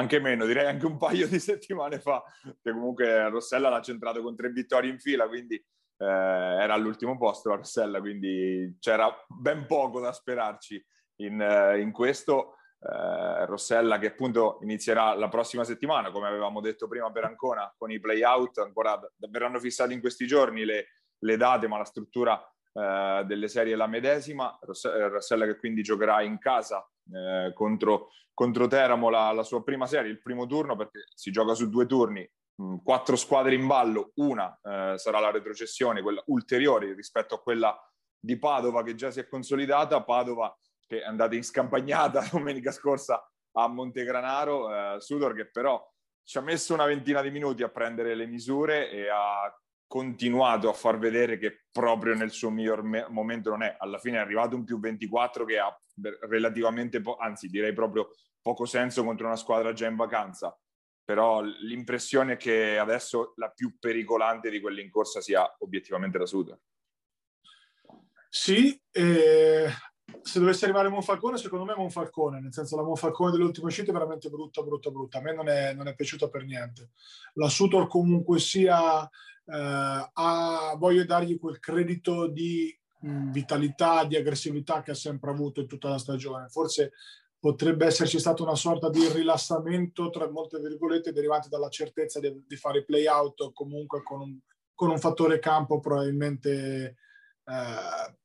[0.00, 2.22] anche meno, direi anche un paio di settimane fa,
[2.62, 5.64] che comunque Rossella l'ha centrato con tre vittorie in fila, quindi eh,
[6.04, 10.82] era all'ultimo posto la Rossella, quindi c'era ben poco da sperarci
[11.16, 12.54] in, eh, in questo.
[12.80, 17.90] Eh, Rossella che appunto inizierà la prossima settimana, come avevamo detto prima per Ancona, con
[17.90, 20.86] i play-out, ancora verranno fissati in questi giorni le,
[21.18, 24.58] le date, ma la struttura eh, delle serie la medesima.
[24.58, 29.86] Eh, Rossella che quindi giocherà in casa eh, contro, contro, Teramo la, la, sua prima
[29.86, 34.12] serie, il primo turno, perché si gioca su due turni, mh, quattro squadre in ballo,
[34.16, 37.76] una eh, sarà la retrocessione, quella ulteriore rispetto a quella
[38.18, 40.54] di Padova che già si è consolidata, Padova
[40.86, 45.84] che è andata in scampagnata domenica scorsa a Montegranaro, eh, Sudor che però
[46.22, 49.52] ci ha messo una ventina di minuti a prendere le misure e ha
[49.90, 53.74] continuato a far vedere che proprio nel suo miglior me- momento non è.
[53.76, 55.76] Alla fine è arrivato un più 24 che ha
[56.28, 60.56] relativamente, po- anzi direi proprio poco senso contro una squadra già in vacanza.
[61.04, 66.26] Però l'impressione è che adesso la più pericolante di quelle in corsa sia obiettivamente la
[66.26, 66.56] Suda.
[68.28, 69.70] Sì, eh,
[70.22, 74.30] se dovesse arrivare Monfalcone, secondo me Monfalcone, nel senso la Monfalcone dell'ultimo uscita è veramente
[74.30, 75.18] brutta, brutta, brutta.
[75.18, 76.90] A me non è, non è piaciuta per niente.
[77.34, 79.10] La Sutor comunque sia
[79.46, 85.66] ha, voglio dargli quel credito di mh, vitalità, di aggressività che ha sempre avuto in
[85.66, 86.48] tutta la stagione.
[86.48, 86.92] Forse
[87.38, 92.56] potrebbe esserci stata una sorta di rilassamento, tra molte virgolette, derivante dalla certezza di, di
[92.56, 94.38] fare play out comunque con un,
[94.74, 96.96] con un fattore campo probabilmente
[97.44, 98.18] eh,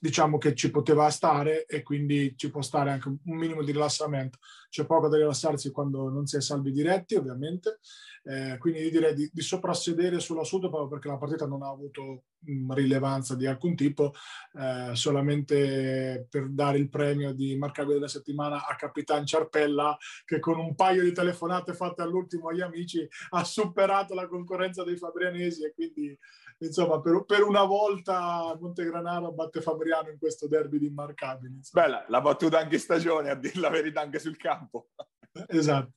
[0.00, 4.38] diciamo che ci poteva stare e quindi ci può stare anche un minimo di rilassamento.
[4.68, 7.78] C'è poco da rilassarsi quando non si è salvi diretti, ovviamente.
[8.24, 12.24] Eh, quindi direi di, di soprassedere sulla Sud proprio perché la partita non ha avuto
[12.40, 14.12] mh, rilevanza di alcun tipo,
[14.58, 20.58] eh, solamente per dare il premio di marcabile della settimana a Capitan Ciarpella che con
[20.58, 25.72] un paio di telefonate fatte all'ultimo agli amici ha superato la concorrenza dei fabrianesi e
[25.72, 26.18] quindi
[26.58, 31.56] insomma, per, per, una volta Montegranaro batte Fabriano in questo derby di immarcabili.
[31.56, 31.84] Insomma.
[31.84, 34.88] Bella, l'ha battuta anche in stagione, a dire la verità, anche sul campo.
[35.48, 35.92] Esatto.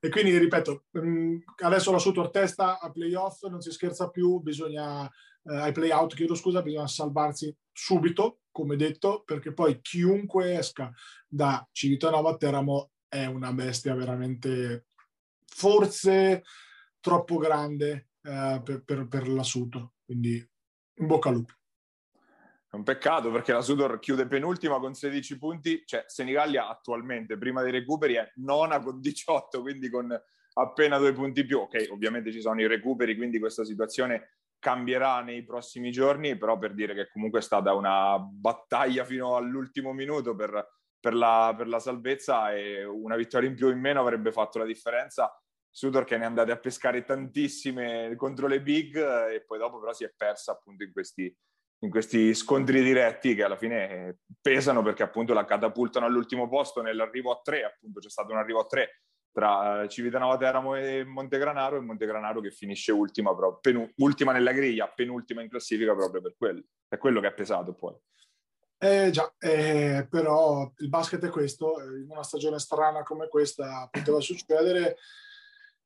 [0.00, 5.06] E quindi, ripeto, mm, adesso la Sutor testa a playoff, non si scherza più, bisogna,
[5.06, 10.92] eh, ai playout, chiedo scusa, bisogna salvarsi subito, come detto, perché poi chiunque esca
[11.28, 14.86] da Civitanova a Teramo è una bestia veramente,
[15.46, 16.42] forse
[17.00, 19.90] troppo grande eh, per, per, per la Sudor.
[20.04, 20.36] Quindi
[20.96, 21.52] in bocca al lupo.
[22.68, 27.62] È un peccato perché la Sudor chiude penultima con 16 punti, cioè Senigallia attualmente prima
[27.62, 30.12] dei recuperi è nona con 18, quindi con
[30.54, 31.60] appena due punti più.
[31.60, 36.72] Ok, ovviamente ci sono i recuperi, quindi questa situazione cambierà nei prossimi giorni, però per
[36.74, 40.66] dire che comunque è stata una battaglia fino all'ultimo minuto per,
[40.98, 44.58] per, la, per la salvezza e una vittoria in più o in meno avrebbe fatto
[44.58, 45.30] la differenza
[45.76, 49.92] Sudor che ne è andate a pescare tantissime contro le big e poi dopo però
[49.92, 51.36] si è persa appunto in questi,
[51.80, 57.32] in questi scontri diretti che alla fine pesano perché appunto la catapultano all'ultimo posto nell'arrivo
[57.32, 59.00] a tre, appunto c'è stato un arrivo a tre
[59.32, 64.52] tra eh, Civitanova Teramo e Montegranaro e Montegranaro che finisce ultima, però, penu- ultima nella
[64.52, 66.62] griglia, penultima in classifica proprio per quello.
[66.86, 67.96] È quello che ha pesato poi.
[68.78, 74.20] Eh già, eh, però il basket è questo, in una stagione strana come questa poteva
[74.20, 74.98] succedere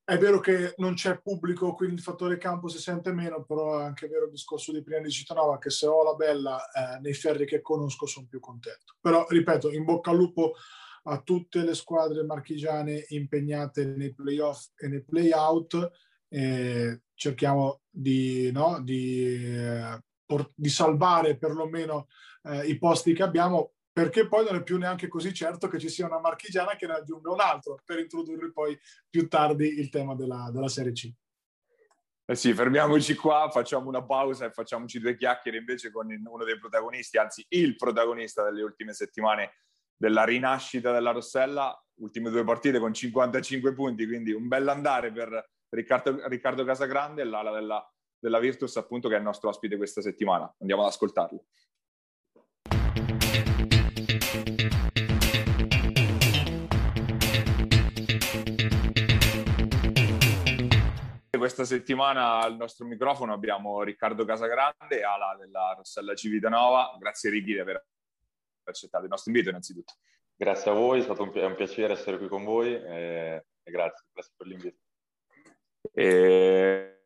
[0.09, 3.85] è vero che non c'è pubblico, quindi il fattore campo si sente meno, però è
[3.85, 7.13] anche vero il discorso di prima di Citanova che se ho la bella eh, nei
[7.13, 8.95] ferri che conosco sono più contento.
[9.03, 10.55] Però, ripeto, in bocca al lupo
[11.03, 15.91] a tutte le squadre marchigiane impegnate nei playoff e nei playout.
[16.27, 22.09] Eh, cerchiamo di, no, di, eh, por- di salvare perlomeno
[22.45, 25.89] eh, i posti che abbiamo perché poi non è più neanche così certo che ci
[25.89, 28.79] sia una marchigiana che ne aggiunga un altro per introdurre poi
[29.11, 31.13] più tardi il tema della, della Serie C.
[32.25, 36.57] Eh sì, fermiamoci qua, facciamo una pausa e facciamoci due chiacchiere invece con uno dei
[36.61, 39.55] protagonisti, anzi il protagonista delle ultime settimane
[39.97, 45.51] della rinascita della Rossella, ultime due partite con 55 punti, quindi un bel andare per
[45.71, 50.55] Riccardo, Riccardo Casagrande, l'ala della, della Virtus appunto che è il nostro ospite questa settimana.
[50.61, 51.47] Andiamo ad ascoltarlo.
[61.39, 66.97] Questa settimana al nostro microfono abbiamo Riccardo Casagrande, ala della Rossella Civitanova.
[66.99, 67.87] Grazie Ricky di aver
[68.65, 69.95] accettato il nostro invito innanzitutto.
[70.35, 73.71] Grazie a voi, è stato un, pi- un piacere essere qui con voi e, e
[73.71, 74.79] grazie, grazie per l'invito.
[75.93, 77.03] E...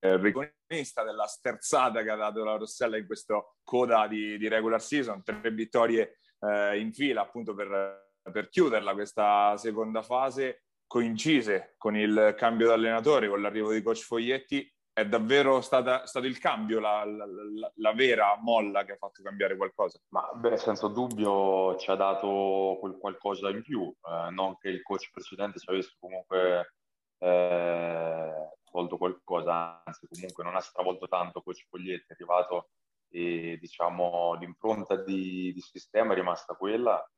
[0.00, 5.24] Riconista della sterzata che ha dato la Rossella in questo coda di, di regular season,
[5.24, 12.34] tre vittorie eh, in fila appunto per, per chiuderla questa seconda fase coincise con il
[12.36, 17.04] cambio di allenatore, con l'arrivo di coach Foglietti, è davvero stata, stato il cambio la,
[17.04, 20.00] la, la, la, vera molla che ha fatto cambiare qualcosa?
[20.08, 24.82] Ma beh, senza dubbio ci ha dato quel qualcosa in più, eh, non che il
[24.82, 26.74] coach precedente ci avesse comunque
[27.18, 32.70] eh, tolto qualcosa, anzi comunque non ha stravolto tanto coach Foglietti, è arrivato
[33.10, 37.08] e diciamo l'impronta di, di sistema è rimasta quella,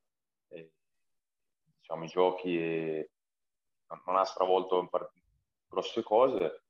[0.48, 0.72] e,
[1.78, 3.10] diciamo i giochi e,
[4.06, 4.88] non ha stravolto
[5.68, 6.64] grosse cose.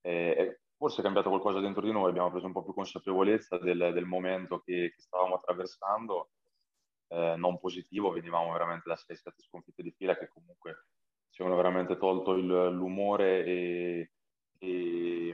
[0.00, 3.90] E forse è cambiato qualcosa dentro di noi, abbiamo preso un po' più consapevolezza del,
[3.92, 6.30] del momento che, che, stavamo attraversando,
[7.08, 10.86] eh, non positivo, venivamo veramente da 6-7 sconfitte di fila che comunque
[11.30, 14.10] ci avevano veramente tolto il, l'umore e,
[14.58, 15.28] e,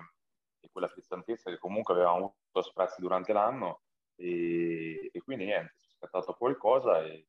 [0.61, 3.83] e, quella frizzantezza che comunque avevamo avuto a sprazzi durante l'anno
[4.17, 7.27] e, e quindi niente, è scattato qualcosa e,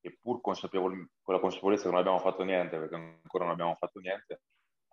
[0.00, 3.74] e pur consapevol- con la consapevolezza che non abbiamo fatto niente, perché ancora non abbiamo
[3.74, 4.42] fatto niente,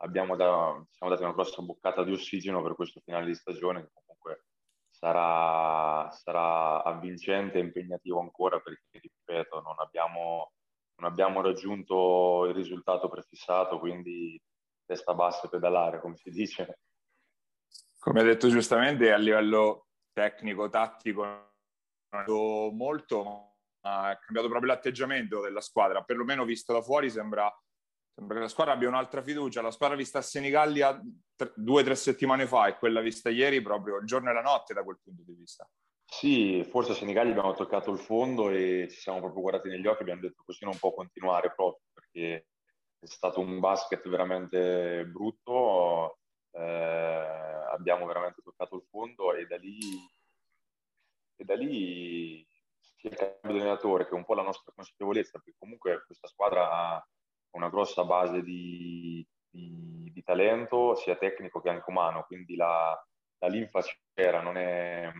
[0.01, 3.91] abbiamo da, siamo dati una grossa boccata di ossigeno per questo finale di stagione che
[3.93, 4.45] comunque
[4.89, 10.51] sarà, sarà avvincente e impegnativo ancora perché, ripeto, non abbiamo,
[10.95, 14.41] non abbiamo raggiunto il risultato prefissato, quindi
[14.85, 16.79] testa bassa e pedalare, come si dice.
[17.99, 21.53] Come ha detto giustamente, a livello tecnico, tattico,
[22.71, 23.56] molto,
[23.87, 27.51] ha cambiato proprio l'atteggiamento della squadra, perlomeno visto da fuori sembra,
[28.13, 29.61] sembra che la squadra abbia un'altra fiducia.
[29.61, 31.01] La squadra vista a Senigallia
[31.35, 34.41] tre, due o tre settimane fa e quella vista ieri proprio il giorno e la
[34.41, 35.69] notte da quel punto di vista.
[36.09, 40.03] Sì, forse a Senigallia abbiamo toccato il fondo e ci siamo proprio guardati negli occhi
[40.03, 42.47] abbiamo detto così non può continuare proprio perché
[42.99, 46.19] è stato un basket veramente brutto,
[46.51, 49.79] eh, abbiamo veramente toccato il fondo e da lì,
[51.35, 52.46] e da lì
[53.07, 56.69] sia il cambio di allenatore che un po' la nostra consapevolezza, perché comunque questa squadra
[56.69, 57.07] ha
[57.51, 62.97] una grossa base di, di, di talento, sia tecnico che anche umano, quindi la,
[63.39, 63.81] la linfa
[64.13, 65.11] c'era, non, è,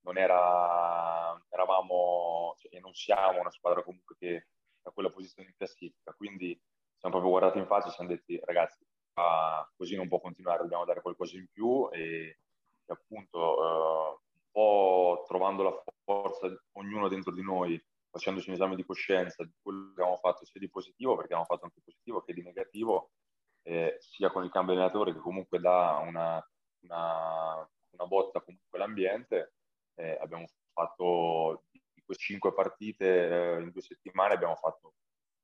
[0.00, 4.46] non era, eravamo cioè, e non siamo una squadra comunque che
[4.82, 6.58] ha quella posizione in classifica, quindi
[6.96, 10.62] siamo proprio guardati in faccia e ci siamo detti ragazzi, ah, così non può continuare,
[10.62, 12.38] dobbiamo dare qualcosa in più e,
[12.84, 14.18] e appunto...
[14.18, 19.52] Eh, po' trovando la forza ognuno dentro di noi, facendoci un esame di coscienza di
[19.60, 23.10] quello che abbiamo fatto sia di positivo, perché abbiamo fatto anche positivo, che di negativo,
[23.62, 26.46] eh, sia con il cambio allenatore che comunque dà una,
[26.84, 29.54] una, una botta comunque all'ambiente.
[29.94, 34.94] Eh, abbiamo fatto di queste cinque partite eh, in due settimane, abbiamo fatto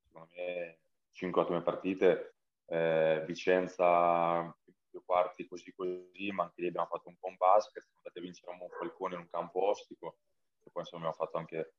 [0.05, 0.79] secondo me
[1.11, 2.35] cinque ottime partite.
[2.71, 4.55] Eh, Vicenza
[4.91, 8.21] due quarti così così, ma anche lì abbiamo fatto un un basket, siamo andati a
[8.21, 10.17] vincere un Falcone in un campo ostico
[10.63, 11.73] e poi insomma abbiamo fatto anche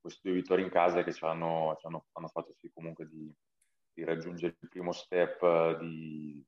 [0.00, 3.32] queste due vittorie in casa che ci hanno, ci hanno, hanno fatto sì comunque di,
[3.92, 6.44] di, raggiungere il primo step di,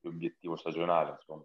[0.00, 1.12] di obiettivo stagionale.
[1.12, 1.44] Insomma.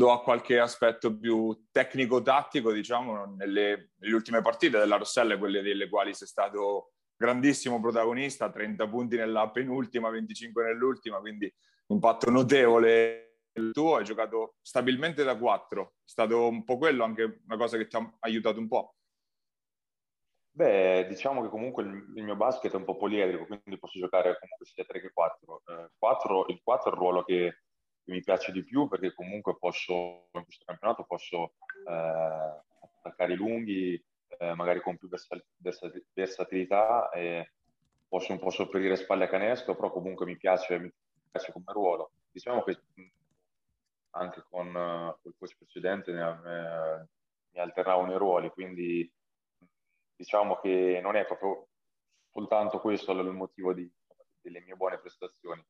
[0.00, 6.14] A qualche aspetto più tecnico-tattico, diciamo, nelle, nelle ultime partite della Rossella, quelle delle quali
[6.14, 11.52] sei stato grandissimo protagonista, 30 punti nella penultima, 25 nell'ultima, quindi
[11.88, 13.28] impatto notevole
[13.72, 17.86] tuo, hai giocato stabilmente da 4, è stato un po' quello anche una cosa che
[17.86, 18.94] ti ha aiutato un po'.
[20.50, 24.66] Beh, diciamo che comunque il, mio basket è un po' poliedrico, quindi posso giocare comunque
[24.66, 25.62] sia 3 che 4.
[25.66, 27.58] Eh, 4 il 4 è il ruolo che,
[28.02, 29.92] che, mi piace di più perché comunque posso,
[30.32, 31.52] in questo campionato posso
[31.88, 34.04] eh, attaccare i lunghi,
[34.38, 35.08] eh, magari con più
[36.12, 37.52] versatilità e
[38.08, 40.94] posso un po' sopperire spalle a canestro, però comunque mi piace,
[41.30, 42.12] piace come ruolo.
[42.30, 42.80] Diciamo che
[44.10, 47.06] anche con il coach precedente ne, eh,
[47.50, 49.10] mi alternavano i ruoli, quindi
[50.16, 51.68] diciamo che non è proprio
[52.32, 53.90] soltanto questo il motivo di,
[54.40, 55.64] delle mie buone prestazioni.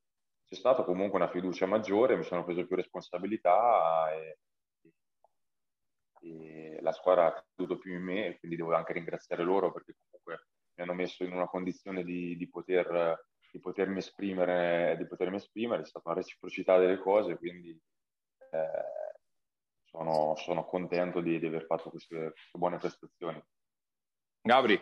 [0.45, 4.39] c'è stata comunque una fiducia maggiore, mi sono preso più responsabilità e,
[6.21, 10.49] e la squadra ha creduto più in me quindi devo anche ringraziare loro perché comunque
[10.75, 15.83] mi hanno messo in una condizione di, di, poter, di potermi esprimere, di potermi esprimere,
[15.83, 17.71] è stata una reciprocità delle cose, quindi
[18.51, 18.69] eh,
[19.85, 23.43] sono, sono, contento di, di aver fatto queste, queste buone prestazioni.
[24.43, 24.81] Gabri.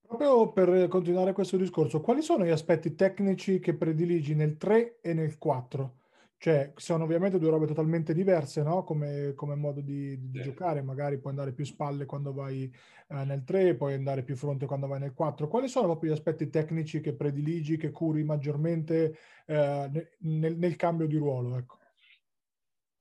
[0.00, 5.14] Proprio per continuare questo discorso, quali sono gli aspetti tecnici che prediligi nel 3 e
[5.14, 6.01] nel 4?
[6.42, 8.82] Cioè, sono ovviamente due robe totalmente diverse, no?
[8.82, 10.42] Come, come modo di, di sì.
[10.42, 12.64] giocare, magari puoi andare più spalle quando vai
[13.10, 15.46] eh, nel 3, puoi andare più fronte quando vai nel 4.
[15.46, 19.16] Quali sono proprio gli aspetti tecnici che prediligi, che curi maggiormente
[19.46, 21.56] eh, nel, nel, cambio di ruolo?
[21.56, 21.78] Ecco.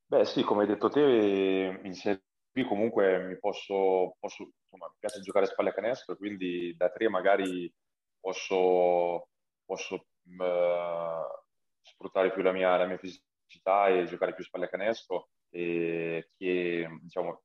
[0.06, 2.22] Beh sì, come hai detto te, in Serie
[2.52, 7.10] B comunque mi posso, posso insomma, mi piace giocare spalle a canestro, quindi da 3
[7.10, 7.74] magari
[8.20, 9.30] posso,
[9.66, 11.26] posso uh,
[11.82, 16.30] sfruttare più la mia, la mia fisicità velocità e giocare più spalle a canestro e
[16.38, 17.44] che diciamo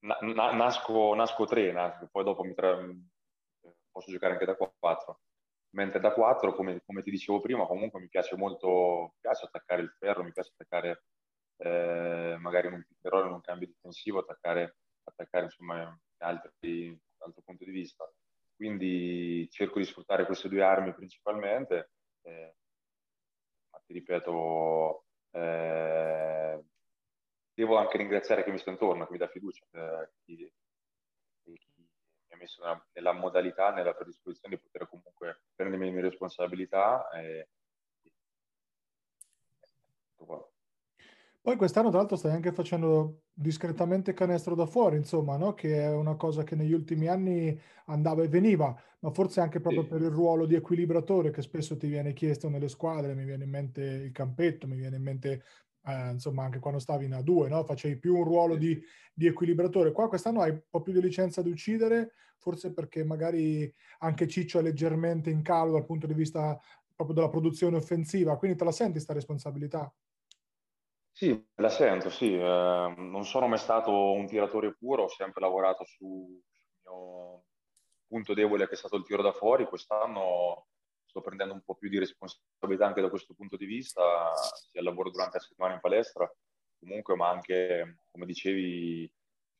[0.00, 2.78] na, na, nasco, nasco 3 nasco, poi dopo tra...
[3.90, 5.20] posso giocare anche da 4
[5.70, 9.82] mentre da 4 come, come, ti dicevo prima comunque mi piace molto mi piace attaccare
[9.82, 11.04] il ferro mi piace attaccare
[11.58, 17.64] eh, magari in un errore in un cambio difensivo attaccare, attaccare insomma altri, altro punto
[17.64, 18.10] di vista.
[18.56, 21.90] Quindi cerco di sfruttare queste due armi principalmente
[22.22, 22.54] eh,
[23.84, 26.62] ti ripeto, eh,
[27.54, 30.36] devo anche ringraziare chi mi sta intorno, chi mi dà fiducia, eh, chi,
[31.42, 36.02] chi, mi ha messo nella, nella, modalità, nella predisposizione di poter comunque prendermi le mie
[36.02, 37.08] responsabilità.
[37.10, 37.48] E,
[41.42, 45.54] poi quest'anno, tra l'altro, stai anche facendo discretamente canestro da fuori, insomma, no?
[45.54, 49.82] che è una cosa che negli ultimi anni andava e veniva, ma forse anche proprio
[49.82, 49.88] sì.
[49.88, 53.16] per il ruolo di equilibratore che spesso ti viene chiesto nelle squadre.
[53.16, 55.42] Mi viene in mente il campetto, mi viene in mente,
[55.84, 57.64] eh, insomma, anche quando stavi in A2, no?
[57.64, 58.80] facevi più un ruolo di,
[59.12, 59.90] di, equilibratore.
[59.90, 63.68] Qua quest'anno hai un po' più di licenza di uccidere, forse perché magari
[63.98, 66.56] anche Ciccio è leggermente in calo dal punto di vista
[66.94, 69.92] proprio della produzione offensiva, quindi te la senti questa responsabilità?
[71.16, 72.34] Sì, la sento, sì.
[72.34, 72.40] Eh,
[72.96, 76.40] non sono mai stato un tiratore puro, ho sempre lavorato sul
[76.84, 77.44] mio
[78.06, 79.66] punto debole che è stato il tiro da fuori.
[79.66, 80.68] Quest'anno
[81.04, 84.32] sto prendendo un po' più di responsabilità anche da questo punto di vista,
[84.70, 86.30] sia al lavoro durante la settimana in palestra,
[86.80, 89.10] comunque, ma anche, come dicevi, il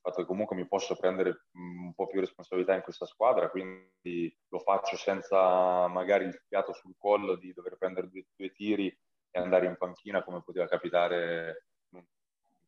[0.00, 4.58] fatto che comunque mi posso prendere un po' più responsabilità in questa squadra, quindi lo
[4.60, 8.98] faccio senza magari il fiato sul collo di dover prendere due, due tiri
[9.32, 12.04] e andare in panchina come poteva capitare in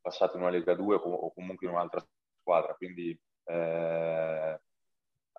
[0.00, 2.04] passato in una Lega 2 o comunque in un'altra
[2.40, 2.74] squadra.
[2.74, 4.60] Quindi eh,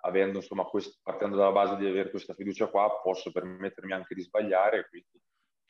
[0.01, 4.21] avendo, insomma, quest- partendo dalla base di avere questa fiducia qua, posso permettermi anche di
[4.21, 5.21] sbagliare e quindi,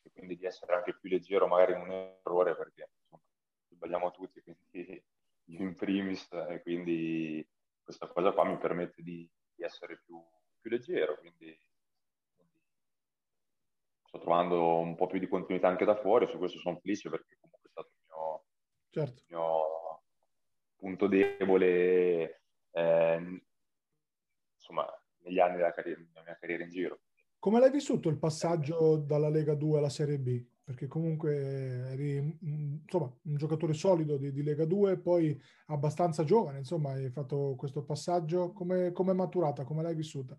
[0.02, 3.22] e quindi di essere anche più leggero magari in un errore perché insomma,
[3.70, 5.02] sbagliamo tutti, quindi
[5.46, 7.46] io in primis e quindi
[7.82, 10.22] questa cosa qua mi permette di, di essere più,
[10.60, 11.16] più leggero.
[11.18, 11.58] Quindi
[14.16, 17.36] sto trovando un po' più di continuità anche da fuori, su questo sono felice perché
[17.40, 18.44] comunque è stato il mio,
[18.90, 19.20] certo.
[19.20, 20.02] il mio
[20.76, 22.42] punto debole
[22.72, 23.42] eh,
[24.56, 24.86] insomma,
[25.18, 27.00] negli anni della, carriera, della mia carriera in giro.
[27.38, 30.44] Come l'hai vissuto il passaggio dalla Lega 2 alla Serie B?
[30.64, 31.36] Perché comunque
[31.92, 37.54] eri insomma, un giocatore solido di, di, Lega 2, poi abbastanza giovane, insomma, hai fatto
[37.56, 38.52] questo passaggio.
[38.52, 39.62] Come è maturata?
[39.62, 40.36] Come l'hai vissuta?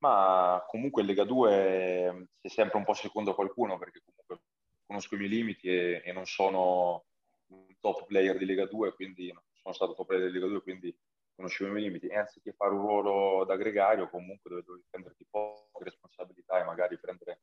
[0.00, 4.46] Ma comunque Lega 2 sei sempre un po' secondo a qualcuno perché comunque
[4.86, 7.04] conosco i miei limiti e, e, non sono
[7.48, 10.96] un top player di Lega 2, quindi sono stato top player di Lega 2, quindi
[11.34, 12.06] conoscevo i miei limiti.
[12.06, 16.98] E anziché fare un ruolo da gregario comunque dove dovevi prenderti poche responsabilità e magari
[16.98, 17.40] prendere,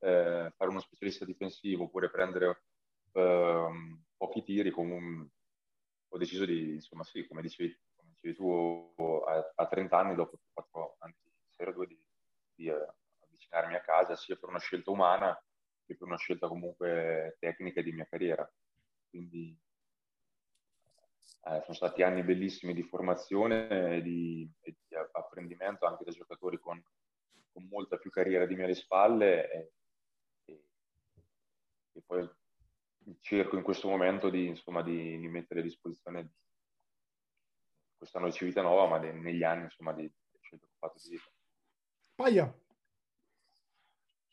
[0.00, 2.64] eh, fare uno specialista difensivo oppure prendere
[3.12, 3.68] eh,
[4.16, 5.30] pochi tiri, comunque,
[6.12, 8.94] ho deciso di, insomma sì, come dicevi, come dicevi tu,
[9.26, 11.14] a, a 30 anni, dopo 4 anni
[11.60, 12.00] di Serie 2 di,
[12.54, 15.38] di eh, avvicinarmi a casa sia per una scelta umana
[15.84, 18.50] che per una scelta comunque tecnica di mia carriera.
[19.10, 19.56] Quindi
[21.42, 26.58] eh, sono stati anni bellissimi di formazione e di, e di apprendimento anche da giocatori
[26.58, 26.82] con,
[27.52, 29.72] con, molta più carriera di me alle spalle e,
[30.44, 30.64] e,
[31.92, 32.28] e poi
[33.20, 36.34] cerco in questo momento di, insomma, di, di mettere a disposizione
[37.96, 40.98] questa nuova vita nuova, ma de, negli anni insomma, di, di scelta che ho fatto
[41.02, 41.30] di vita.
[42.20, 42.44] Paia.
[42.44, 42.52] Un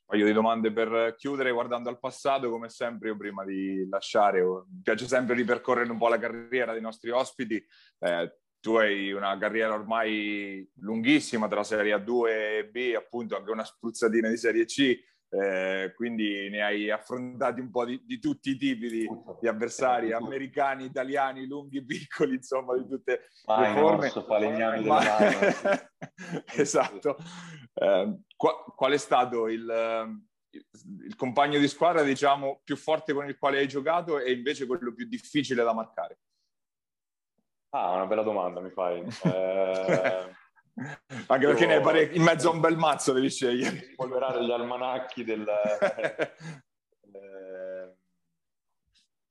[0.06, 4.82] paio di domande per chiudere guardando al passato, come sempre io prima di lasciare, mi
[4.84, 7.66] piace sempre ripercorrere un po' la carriera dei nostri ospiti.
[8.00, 13.64] Eh, tu hai una carriera ormai lunghissima tra Serie A2 e B, appunto anche una
[13.64, 15.00] spruzzatina di Serie C,
[15.30, 19.10] eh, quindi ne hai affrontati un po' di, di tutti i tipi di,
[19.40, 24.12] di, avversari, americani, italiani, lunghi, piccoli, insomma, di tutte Mai, le forme.
[24.14, 25.02] No, falegnami Ma...
[26.56, 27.18] esatto.
[27.74, 29.62] Eh, qual, qual, è stato il,
[30.50, 30.66] il,
[31.06, 34.94] il, compagno di squadra, diciamo, più forte con il quale hai giocato e invece quello
[34.94, 36.20] più difficile da marcare?
[37.72, 39.04] Ah, una bella domanda mi fai.
[39.24, 40.46] Eh...
[41.28, 42.04] Anche perché ne hai pare...
[42.04, 43.94] in mezzo a un bel mazzo devi scegliere.
[43.96, 45.46] Polverare gli almanacchi del...
[47.14, 47.96] eh,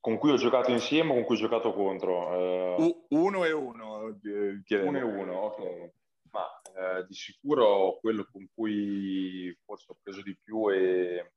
[0.00, 2.76] con cui ho giocato insieme o con cui ho giocato contro?
[2.76, 4.18] Eh, uno e uno.
[4.64, 4.88] Chiedevo.
[4.88, 5.90] Uno e uno, ok.
[6.32, 11.32] Ma eh, di sicuro quello con cui forse ho preso di più e,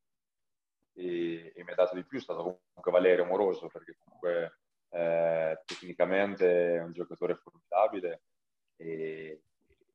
[0.94, 5.62] e, e mi ha dato di più è stato comunque Valerio Moroso, perché comunque eh,
[5.66, 8.24] tecnicamente è un giocatore formidabile
[8.76, 9.42] e,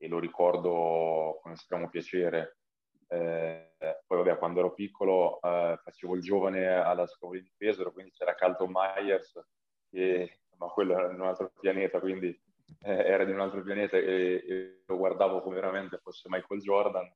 [0.04, 2.58] e lo ricordo con estremo piacere.
[3.08, 3.74] Eh,
[4.06, 8.34] poi vabbè, quando ero piccolo eh, facevo il giovane alla scuola di Pesaro, quindi c'era
[8.34, 9.40] Calton Myers,
[9.90, 12.28] che, ma quello era in un altro pianeta, quindi
[12.80, 17.10] eh, era di un altro pianeta e, e, lo guardavo come veramente fosse Michael Jordan,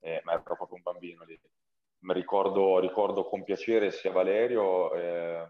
[0.00, 1.40] eh, ma ero proprio un bambino lì.
[2.06, 5.48] Ricordo, ricordo con piacere sia Valerio, eh,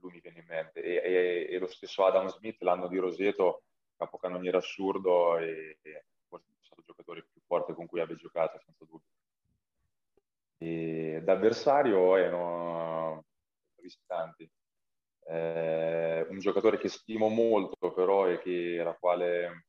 [0.00, 3.64] lui mi viene in mente, e, e, e, lo stesso Adam Smith l'anno di Roseto,
[3.96, 8.58] capocannoniere assurdo e, e forse è stato il giocatore più forte con cui abbia giocato,
[8.64, 9.08] senza dubbio.
[10.58, 13.24] E d'avversario erano
[13.76, 14.50] visti tanti.
[15.26, 19.66] Eh, un giocatore che stimo molto però e che, alla quale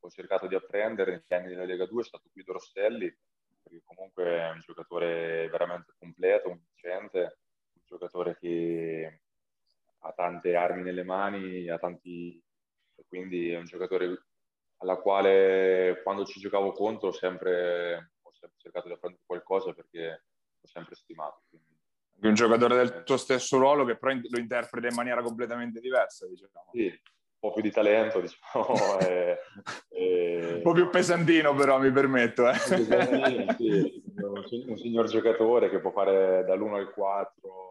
[0.00, 3.14] ho cercato di apprendere negli anni della Lega 2 è stato Guido Rosselli,
[3.62, 7.38] perché comunque è un giocatore veramente completo, un vincente,
[7.72, 9.20] un giocatore che
[10.00, 12.42] ha tante armi nelle mani, ha tanti...
[13.06, 14.26] quindi è un giocatore
[14.78, 20.24] alla quale quando ci giocavo contro ho sempre, ho sempre cercato di apprendere qualcosa perché
[20.60, 21.42] ho sempre stimato.
[21.48, 21.68] Quindi...
[22.22, 26.70] Un giocatore del tuo stesso ruolo che però lo interpreta in maniera completamente diversa, diciamo.
[26.72, 28.98] Sì, un po' più di talento, diciamo.
[29.00, 29.38] e,
[29.88, 30.52] e...
[30.56, 32.48] Un po' più pesantino però, mi permetto.
[32.48, 32.54] Eh.
[33.56, 34.02] Sì,
[34.66, 37.69] un signor giocatore che può fare dall'1 al 4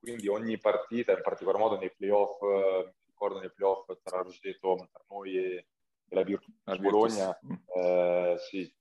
[0.00, 4.88] quindi ogni partita, in particolar modo nei playoff, eh, mi ricordo nei playoff tra Roseto,
[4.90, 5.66] tra noi e,
[6.08, 7.38] e la Virtus Bologna,
[7.76, 8.74] eh, sì,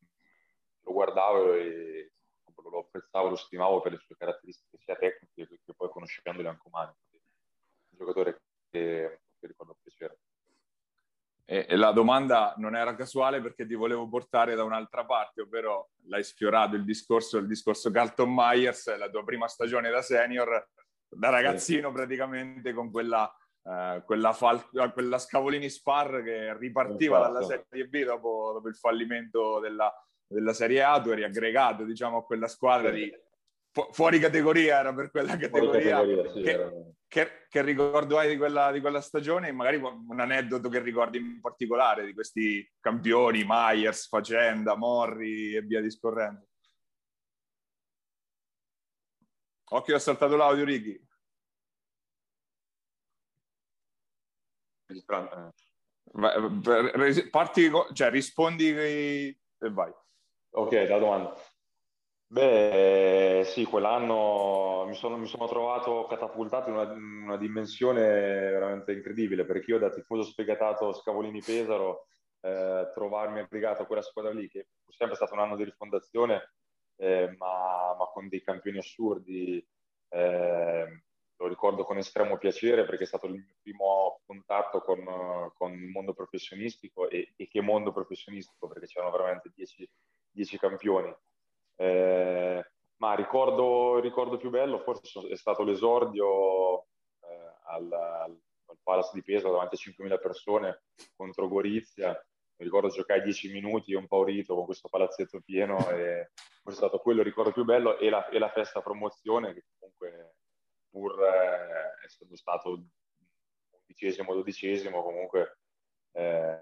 [0.84, 2.12] lo guardavo e
[2.72, 6.96] lo apprezzavo, lo stimavo per le sue caratteristiche sia tecniche che, poi conoscendole anche umane.
[7.12, 10.20] Un giocatore che, che ricordo piacere.
[11.46, 15.90] E, e la domanda non era casuale perché ti volevo portare da un'altra parte, ovvero
[16.06, 20.70] l'hai sfiorato il discorso, il discorso Carlton Myers, la tua prima stagione da senior,
[21.10, 23.32] da ragazzino praticamente con quella,
[23.64, 27.34] eh, quella, fal- quella, Scavolini Spar che ripartiva esatto.
[27.34, 29.92] dalla Serie B dopo, dopo il fallimento della,
[30.28, 33.12] della, Serie A, tu eri aggregato diciamo a quella squadra di
[33.72, 35.98] fu- fuori categoria, era per quella categoria.
[35.98, 39.52] categoria sì, che, che, che, ricordo hai di quella, di quella stagione?
[39.52, 45.82] Magari un aneddoto che ricordi in particolare di questi campioni, Myers, Facenda, Morri e via
[45.82, 46.49] discorrendo.
[49.70, 51.08] Occhio, ha saltato l'audio, Ricky.
[57.30, 59.38] Parti, cioè rispondi e
[59.72, 59.94] vai.
[60.52, 61.36] Ok, la domanda.
[62.32, 69.46] Beh, sì, quell'anno mi sono, mi sono trovato catapultato in una, una, dimensione veramente incredibile,
[69.46, 72.06] perché io da tifoso sfegatato Scavolini-Pesaro,
[72.42, 76.54] eh, trovarmi aggregato a quella squadra lì, che è sempre stato un anno di rifondazione,
[77.00, 79.66] eh, ma, ma, con dei campioni assurdi.
[80.10, 81.04] Eh,
[81.40, 85.88] lo ricordo con estremo piacere perché è stato il mio primo contatto con, con il
[85.88, 91.16] mondo professionistico e, e, che mondo professionistico perché c'erano veramente dieci, campioni.
[91.78, 96.82] Eh, ma ricordo, ricordo più bello forse è stato l'esordio
[97.22, 98.38] eh, al, al,
[98.84, 100.84] Palace di Pesaro davanti a 5.000 persone
[101.16, 102.20] contro Gorizia
[102.60, 106.32] mi ricordo giocare 10 minuti un paurito con questo palazzetto pieno e
[106.64, 110.36] è stato quello il ricordo più bello e la, e la festa promozione che comunque
[110.90, 112.84] pur eh, essendo stato
[113.72, 115.60] undicesimo, dodicesimo comunque
[116.12, 116.60] eh,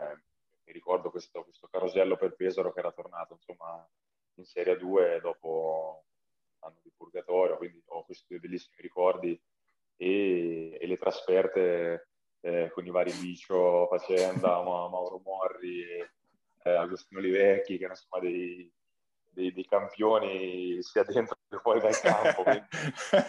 [0.66, 3.86] mi ricordo questo, questo, carosello per Pesaro che era tornato insomma
[4.36, 6.06] in Serie 2 dopo
[6.60, 9.40] un anno di purgatorio quindi ho questi bellissimi ricordi
[9.96, 12.07] e, e le trasferte
[12.42, 15.84] eh, con i vari Bicio, Facenda, Mauro Morri,
[16.64, 18.72] eh, Agostino Livecchi, che erano insomma dei,
[19.30, 22.44] dei, dei, campioni sia dentro che fuori dal campo.
[22.44, 22.68] Quindi,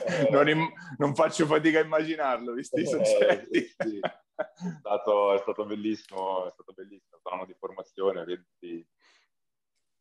[0.07, 3.75] eh, non, im- non, faccio fatica a immaginarlo, visti i eh, soggetti.
[3.79, 4.45] Sì, È,
[4.79, 8.87] stato, è, stato, bellissimo, è stato bellissimo, è stato un anno di formazione, quindi,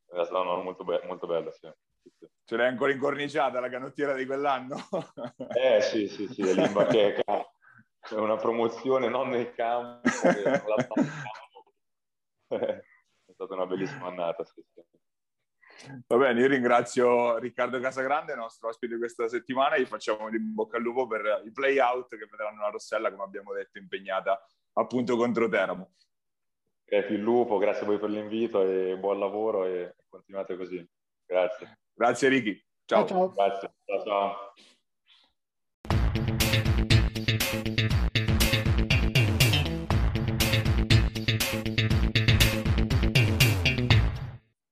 [0.06, 1.72] È stata una molto, be- molto bella, sì.
[2.46, 4.78] Ce l'hai ancora incorniciata la canottiera di quell'anno?
[5.54, 7.24] eh sì, sì, sì, è l'imbacheca.
[8.10, 10.62] È una promozione non nel campo, è
[13.34, 14.44] stata una bellissima annata.
[16.08, 20.78] Va bene, io ringrazio Riccardo Casagrande, nostro ospite questa settimana, e gli facciamo di bocca
[20.78, 24.42] al lupo per i play-out che vedranno la Rossella, come abbiamo detto, impegnata
[24.74, 25.92] appunto contro Teramo.
[26.84, 30.90] Grazie il lupo, grazie a voi per l'invito e buon lavoro e continuate così.
[31.26, 31.80] Grazie.
[31.94, 32.66] Grazie Ricky.
[32.86, 33.06] Ciao.
[33.06, 33.30] ciao.
[33.32, 33.74] Grazie.
[33.84, 34.54] Ciao, ciao.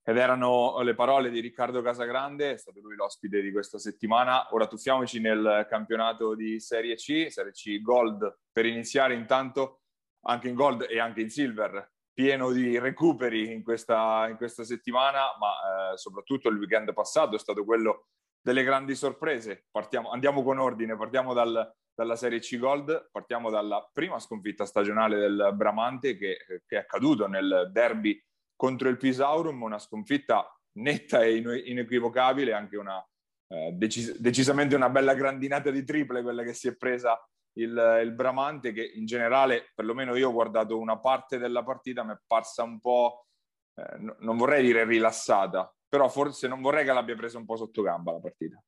[0.08, 4.53] Ed erano le parole di Riccardo Casagrande, è stato lui l'ospite di questa settimana.
[4.53, 9.80] Ora tuffiamoci nel campionato di Serie C, Serie C Gold, per iniziare intanto
[10.28, 15.36] anche in Gold e anche in Silver, pieno di recuperi in questa, in questa settimana,
[15.39, 19.66] ma eh, soprattutto il weekend passato è stato quello delle grandi sorprese.
[19.72, 25.18] Partiamo, andiamo con ordine, partiamo dal, dalla Serie C Gold, partiamo dalla prima sconfitta stagionale
[25.18, 26.38] del Bramante che,
[26.68, 28.24] che è accaduto nel derby
[28.56, 33.06] contro il Pisaurum, una sconfitta netta e inequivocabile, anche una,
[33.47, 37.20] eh, decis- decisamente una bella grandinata di triple quella che si è presa
[37.58, 42.14] il, il, Bramante, che in generale, perlomeno io ho guardato una parte della partita, mi
[42.14, 43.28] è parsa un po',
[43.76, 47.56] eh, no, non vorrei dire rilassata, però forse non vorrei che l'abbia presa un po'
[47.56, 48.62] sotto gamba la partita.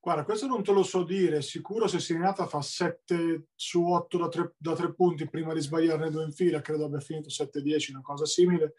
[0.00, 4.28] Guarda, questo non te lo so dire, sicuro se Serenata fa 7 su 8 da
[4.28, 8.00] 3, da 3 punti prima di sbagliarne due in fila, credo abbia finito 7-10, una
[8.00, 8.74] cosa simile,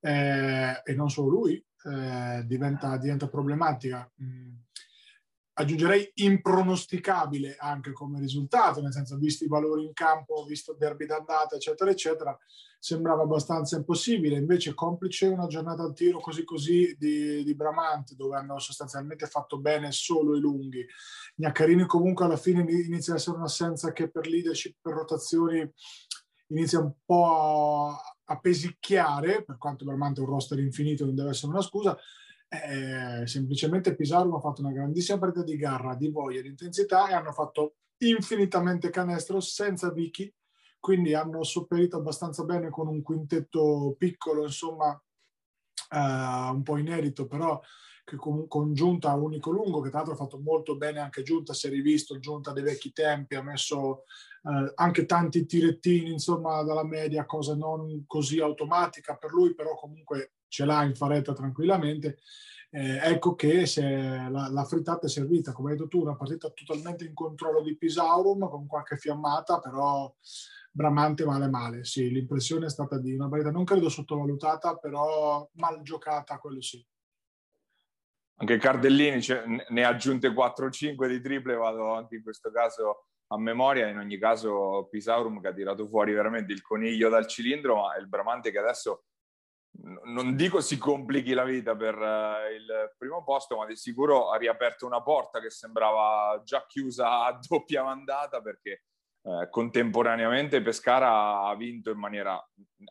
[0.00, 4.10] eh, e non solo lui, eh, diventa, diventa, problematica.
[4.22, 4.58] Mm
[5.60, 11.06] aggiungerei impronosticabile anche come risultato, nel senso, visti i valori in campo, visto il derby
[11.06, 12.38] d'andata, eccetera, eccetera,
[12.78, 14.36] sembrava abbastanza impossibile.
[14.36, 19.58] Invece, complice una giornata al tiro così così di, di Bramante, dove hanno sostanzialmente fatto
[19.58, 20.84] bene solo i lunghi.
[21.36, 25.70] Gnaccarini comunque alla fine inizia a essere un'assenza che per leadership, per rotazioni,
[26.48, 31.30] inizia un po' a, a pesicchiare, per quanto Bramante è un roster infinito, non deve
[31.30, 31.98] essere una scusa,
[32.52, 37.14] eh, semplicemente Pisaro ha fatto una grandissima partita di garra, di voglia, di intensità e
[37.14, 40.32] hanno fatto infinitamente canestro senza Vicky,
[40.80, 45.00] quindi hanno sopperito abbastanza bene con un quintetto piccolo, insomma,
[45.90, 47.60] eh, un po' inedito, però
[48.04, 51.54] che con, con Giunta unico lungo, che tra l'altro ha fatto molto bene anche Giunta,
[51.54, 54.04] si è rivisto Giunta dei vecchi tempi, ha messo
[54.42, 60.32] eh, anche tanti tirettini, insomma, dalla media, cosa non così automatica per lui, però comunque
[60.50, 62.18] ce l'ha in faretta tranquillamente.
[62.72, 67.04] Eh, ecco che la, la, frittata è servita, come hai detto tu, una partita totalmente
[67.04, 70.12] in controllo di Pisaurum con qualche fiammata, però
[70.72, 71.84] Bramante male male.
[71.84, 76.84] Sì, l'impressione è stata di una partita non credo sottovalutata, però mal giocata, quello sì.
[78.36, 79.20] Anche Cardellini
[79.68, 83.88] ne ha aggiunte 4-5 di triple, vado anche in questo caso a memoria.
[83.88, 88.08] In ogni caso, Pisaurum che ha tirato fuori veramente il coniglio dal cilindro, ma il
[88.08, 89.06] Bramante che adesso
[90.04, 94.36] non dico si complichi la vita per uh, il primo posto, ma di sicuro ha
[94.36, 98.84] riaperto una porta che sembrava già chiusa a doppia mandata perché
[99.22, 102.42] uh, contemporaneamente Pescara ha vinto in maniera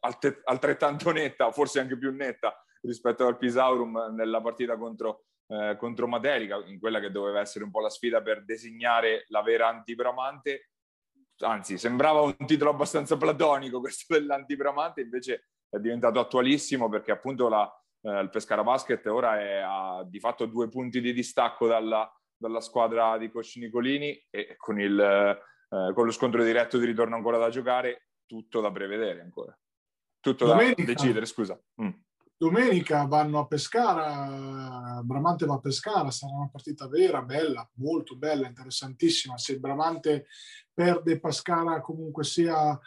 [0.02, 6.08] alt- altrettanto netta, forse anche più netta rispetto al Pisaurum nella partita contro, uh, contro
[6.08, 10.70] Materica, in quella che doveva essere un po' la sfida per designare la vera antibramante.
[11.42, 17.72] Anzi, sembrava un titolo abbastanza platonico questo dell'antibramante, invece è diventato attualissimo perché appunto la,
[18.02, 22.62] eh, il Pescara Basket ora è a di fatto due punti di distacco dalla, dalla
[22.62, 27.38] squadra di Coach Nicolini e con, il, eh, con, lo scontro diretto di ritorno ancora
[27.38, 29.58] da giocare, tutto da prevedere ancora.
[30.20, 31.60] Tutto Domenica, da decidere, scusa.
[31.82, 31.90] Mm.
[32.36, 38.48] Domenica vanno a Pescara, Bramante va a Pescara, sarà una partita vera, bella, molto bella,
[38.48, 39.38] interessantissima.
[39.38, 40.28] Se Bramante
[40.74, 42.80] perde Pescara comunque sia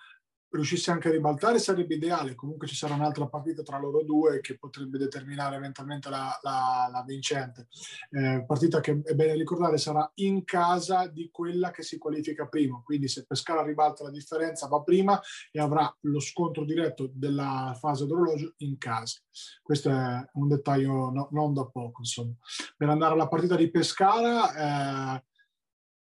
[0.53, 4.59] riuscisse anche a ribaltare sarebbe ideale, comunque ci sarà un'altra partita tra loro due che
[4.59, 7.69] potrebbe determinare eventualmente la, la, la vincente.
[8.11, 12.81] Eh, partita che è bene ricordare sarà in casa di quella che si qualifica prima,
[12.85, 18.07] quindi se Pescara ribalta la differenza va prima e avrà lo scontro diretto della fase
[18.07, 19.21] d'orologio in casa.
[19.63, 22.35] Questo è un dettaglio no, non da poco, insomma.
[22.77, 25.17] Per andare alla partita di Pescara...
[25.17, 25.25] Eh,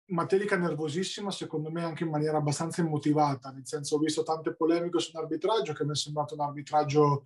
[0.08, 4.98] Materica nervosissima, secondo me anche in maniera abbastanza immotivata, nel senso ho visto tante polemiche
[4.98, 7.24] sull'arbitraggio che mi è sembrato un arbitraggio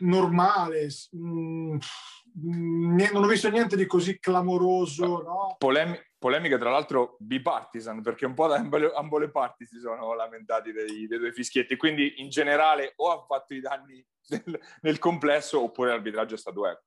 [0.00, 1.78] normale, mm,
[3.12, 5.22] non ho visto niente di così clamoroso.
[5.22, 5.54] No?
[5.58, 10.72] Polemi- polemiche tra l'altro bipartisan, perché un po' da ambo le parti si sono lamentati
[10.72, 15.62] dei, dei due fischietti, quindi in generale o ha fatto i danni nel, nel complesso
[15.62, 16.85] oppure l'arbitraggio è stato equo.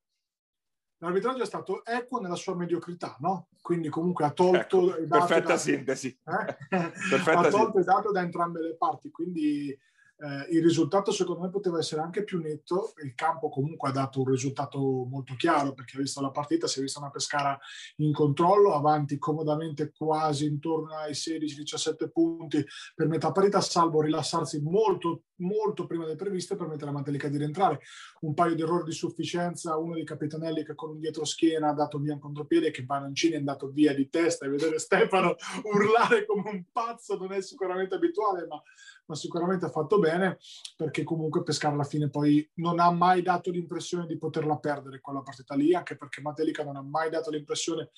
[1.02, 3.48] L'arbitraggio è stato equo nella sua mediocrità, no?
[3.62, 4.96] Quindi comunque ha tolto...
[4.98, 6.20] Ecco, perfetta da, sintesi.
[6.30, 6.92] Eh?
[7.10, 9.78] perfetta ha tolto il dato da entrambe le parti, quindi
[10.22, 14.20] eh, il risultato secondo me poteva essere anche più netto, il campo comunque ha dato
[14.20, 14.78] un risultato
[15.10, 17.58] molto chiaro perché ha visto la partita, si è vista una Pescara
[17.98, 25.24] in controllo, avanti comodamente quasi intorno ai 16-17 punti per metà parità, salvo rilassarsi molto,
[25.40, 27.80] molto prima del previsto per mettere la Mantelica di rientrare.
[28.22, 31.74] Un paio di errori di sufficienza, uno di Capitanelli che con un dietro schiena ha
[31.74, 36.26] dato via un contropiede che Banancini è andato via di testa e vedere Stefano urlare
[36.26, 38.62] come un pazzo non è sicuramente abituale, ma
[39.10, 40.38] ma sicuramente ha fatto bene
[40.78, 45.22] perché comunque Pescara alla fine poi non ha mai dato l'impressione di poterla perdere quella
[45.22, 47.90] partita lì, anche perché Matelica non ha mai dato l'impressione,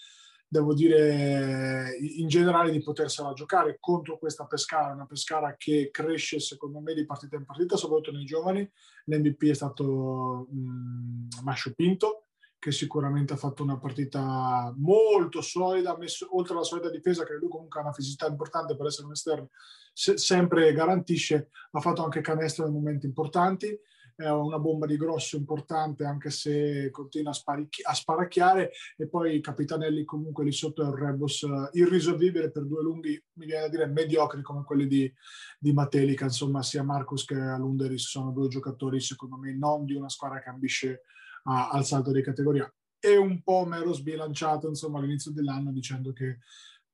[0.51, 6.81] devo dire, in generale di potersela giocare contro questa Pescara, una Pescara che cresce secondo
[6.81, 8.69] me di partita in partita, soprattutto nei giovani.
[9.05, 12.25] L'MVP è stato mh, Mascio Pinto,
[12.59, 17.47] che sicuramente ha fatto una partita molto solida, messo, oltre alla solida difesa, che lui
[17.47, 19.51] comunque ha una fisicità importante per essere un esterno,
[19.93, 23.79] se, sempre garantisce, ha fatto anche canestro nei momenti importanti,
[24.15, 29.41] è una bomba di grosso importante anche se continua a, sparichi- a sparacchiare e poi
[29.41, 33.69] Capitanelli comunque lì sotto è un rebus uh, irrisolvibile per due lunghi, mi viene da
[33.69, 35.11] dire mediocri come quelli di,
[35.59, 40.09] di Matelica, insomma sia Marcus che Alunderis sono due giocatori secondo me non di una
[40.09, 41.01] squadra che ambisce
[41.43, 42.71] a, al salto di categoria.
[43.03, 46.37] E un po' mi ero sbilanciato insomma, all'inizio dell'anno dicendo che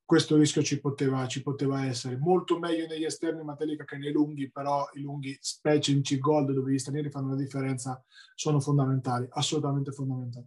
[0.08, 2.16] questo rischio ci poteva, ci poteva essere.
[2.16, 6.72] Molto meglio negli esterni Matelica che nei lunghi, però i lunghi, specie in C-Gold dove
[6.72, 8.02] gli stranieri fanno la differenza,
[8.34, 10.46] sono fondamentali, assolutamente fondamentali.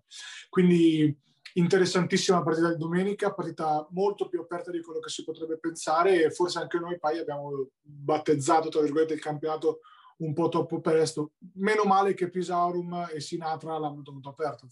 [0.49, 1.15] Quindi
[1.53, 6.31] interessantissima partita di domenica, partita molto più aperta di quello che si potrebbe pensare e
[6.31, 9.81] forse anche noi poi abbiamo battezzato, tra virgolette, il campionato
[10.21, 11.33] un po' troppo presto.
[11.57, 14.65] Meno male che Pisaurum e Sinatra l'hanno tenuto aperto.
[14.65, 14.69] Eh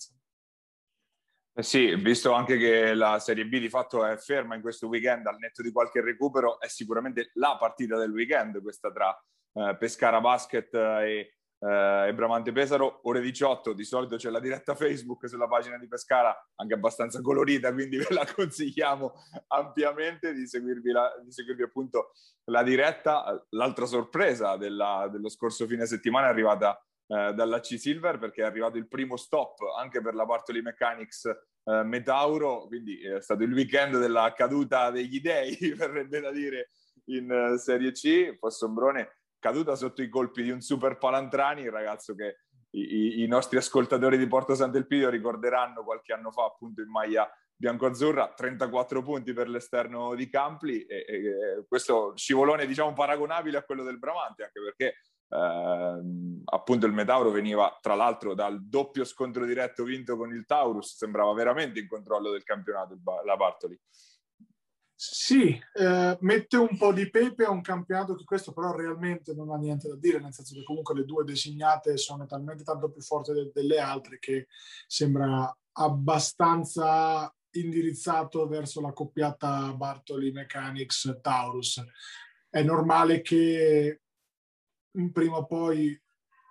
[1.53, 5.37] sì, visto anche che la Serie B di fatto è ferma in questo weekend, al
[5.37, 9.17] netto di qualche recupero, è sicuramente la partita del weekend, questa tra
[9.53, 14.75] eh, Pescara Basket e eh, e Bramante Pesaro, ore 18, di solito c'è la diretta
[14.75, 19.13] Facebook sulla pagina di Pescara, anche abbastanza colorita, quindi ve la consigliamo
[19.47, 22.13] ampiamente di seguirvi, la, di seguirvi appunto
[22.45, 23.45] la diretta.
[23.49, 26.81] L'altra sorpresa della, dello scorso fine settimana è arrivata
[27.11, 31.25] eh, dalla C Silver perché è arrivato il primo stop anche per la Bartoli Mechanics
[31.25, 36.69] eh, Metauro, quindi è stato il weekend della caduta degli dei, verrebbe da dire,
[37.05, 38.37] in uh, Serie C.
[38.37, 42.41] Fossombrone caduta sotto i colpi di un super Palantrani, il ragazzo che
[42.71, 48.33] i, i nostri ascoltatori di Porto Sant'Elpidio ricorderanno qualche anno fa appunto in maglia bianco-azzurra,
[48.35, 53.99] 34 punti per l'esterno di Campli e, e, questo scivolone diciamo paragonabile a quello del
[53.99, 54.95] Bramante anche perché
[55.29, 56.01] eh,
[56.45, 61.33] appunto il Metauro veniva tra l'altro dal doppio scontro diretto vinto con il Taurus, sembrava
[61.33, 63.79] veramente in controllo del campionato la Bartoli.
[65.01, 69.49] Sì, eh, mette un po' di pepe a un campionato che questo però realmente non
[69.49, 73.01] ha niente da dire, nel senso che comunque le due designate sono talmente tanto più
[73.01, 74.47] forti de- delle altre che
[74.87, 81.81] sembra abbastanza indirizzato verso la coppiata Bartoli Mechanics Taurus.
[82.49, 84.01] È normale che
[85.11, 85.99] prima o poi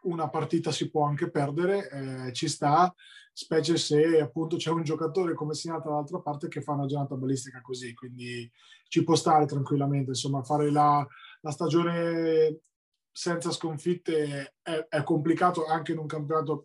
[0.03, 1.89] una partita si può anche perdere,
[2.29, 2.95] eh, ci sta,
[3.33, 7.61] specie se appunto c'è un giocatore come segnato dall'altra parte che fa una giornata balistica
[7.61, 8.51] così, quindi
[8.89, 11.07] ci può stare tranquillamente, insomma fare la,
[11.41, 12.61] la stagione
[13.11, 16.63] senza sconfitte è, è, complicato anche in un campionato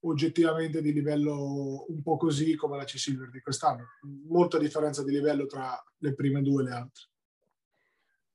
[0.00, 3.84] oggettivamente di livello un po' così come la C-Silver di quest'anno,
[4.28, 7.04] molta differenza di livello tra le prime due e le altre.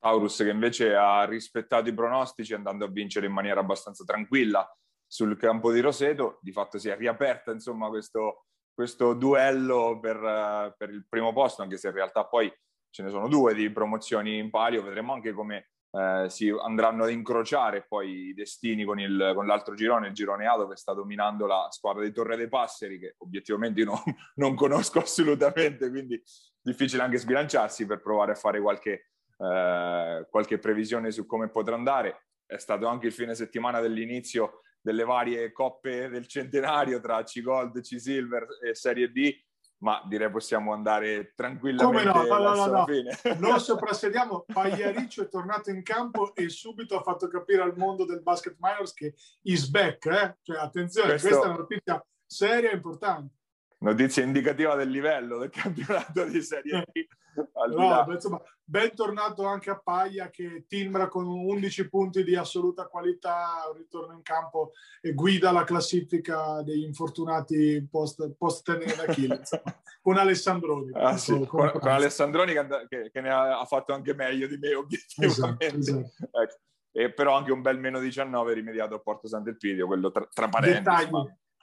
[0.02, 4.68] Taurus che invece ha rispettato i pronostici andando a vincere in maniera abbastanza tranquilla
[5.06, 10.90] sul campo di Roseto, di fatto si è riaperta insomma questo, questo duello per, per,
[10.90, 12.52] il primo posto, anche se in realtà poi
[12.90, 17.12] ce ne sono due di promozioni in palio, vedremo anche come eh, si andranno ad
[17.12, 21.46] incrociare poi i destini con, il, con, l'altro girone, il girone A dove sta dominando
[21.46, 24.02] la squadra di Torre dei Passeri che obiettivamente io non,
[24.36, 26.20] non conosco assolutamente, quindi
[26.60, 29.12] difficile anche sbilanciarsi per provare a fare qualche
[29.42, 32.28] eh, qualche previsione su come potrà andare.
[32.46, 38.48] È stato anche il fine settimana dell'inizio delle varie coppe del centenario tra C-Gold, C-Silver
[38.64, 39.34] e Serie D,
[39.82, 42.38] ma direi possiamo andare tranquillamente Come no?
[42.38, 42.86] no, no, no.
[42.86, 43.18] fine.
[43.40, 48.22] Non soprassediamo, Pagliariccio è tornato in campo e subito ha fatto capire al mondo del
[48.22, 50.38] basket minors che is back, eh?
[50.42, 51.28] cioè attenzione, Questo...
[51.28, 53.41] questa è una notizia seria e importante.
[53.82, 59.80] Notizia indicativa del livello del campionato di Serie D No, beh, insomma, bentornato anche a
[59.80, 65.52] Paglia che timbra con 11 punti di assoluta qualità, un ritorno in campo e guida
[65.52, 69.42] la classifica degli infortunati post, post tenere d'Achille,
[70.02, 70.92] con Alessandroni.
[70.94, 72.54] Ah, sì, con, con, con, Alessandroni
[72.90, 75.66] che, che, ne ha, fatto anche meglio di me obiettivamente.
[75.66, 76.42] Esatto, esatto.
[76.42, 76.56] Ecco.
[76.94, 81.10] E però anche un bel meno 19 rimediato a Porto Sant'Elpidio, quello tra, tra parentesi,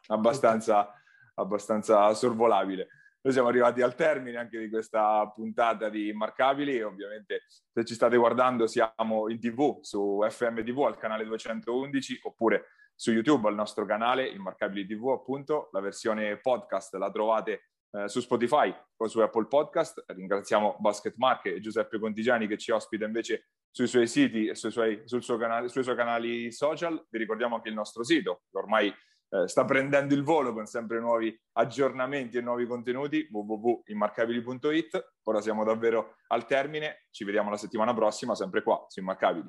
[0.06, 0.90] abbastanza,
[1.39, 2.89] abbastanza sorvolabile.
[3.20, 6.80] Noi siamo arrivati al termine anche di questa puntata di Immarcabili.
[6.82, 12.66] Ovviamente, se ci state guardando, siamo in TV su FM TV al canale 211 oppure
[12.95, 15.68] su YouTube al nostro canale Immarcabili TV, appunto.
[15.72, 20.05] La versione podcast la trovate eh, su Spotify o su Apple Podcast.
[20.07, 24.70] Ringraziamo Basket Mark e Giuseppe Contigiani che ci ospita invece sui suoi siti e sui
[24.70, 25.03] suoi,
[25.39, 27.05] canale, sui suoi canali social.
[27.11, 28.95] Vi ricordiamo anche il nostro sito, che ormai
[29.31, 35.14] eh, sta prendendo il volo con sempre nuovi aggiornamenti e nuovi contenuti, www.immarcabili.it.
[35.24, 39.49] Ora siamo davvero al termine, ci vediamo la settimana prossima, sempre qua, su Immarcabili.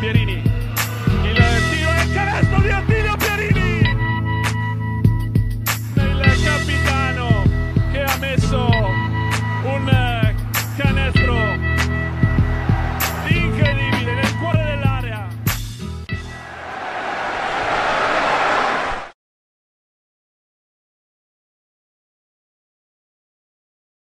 [0.00, 1.36] Pierini, il
[1.70, 2.91] tiro è canestro di Antonio!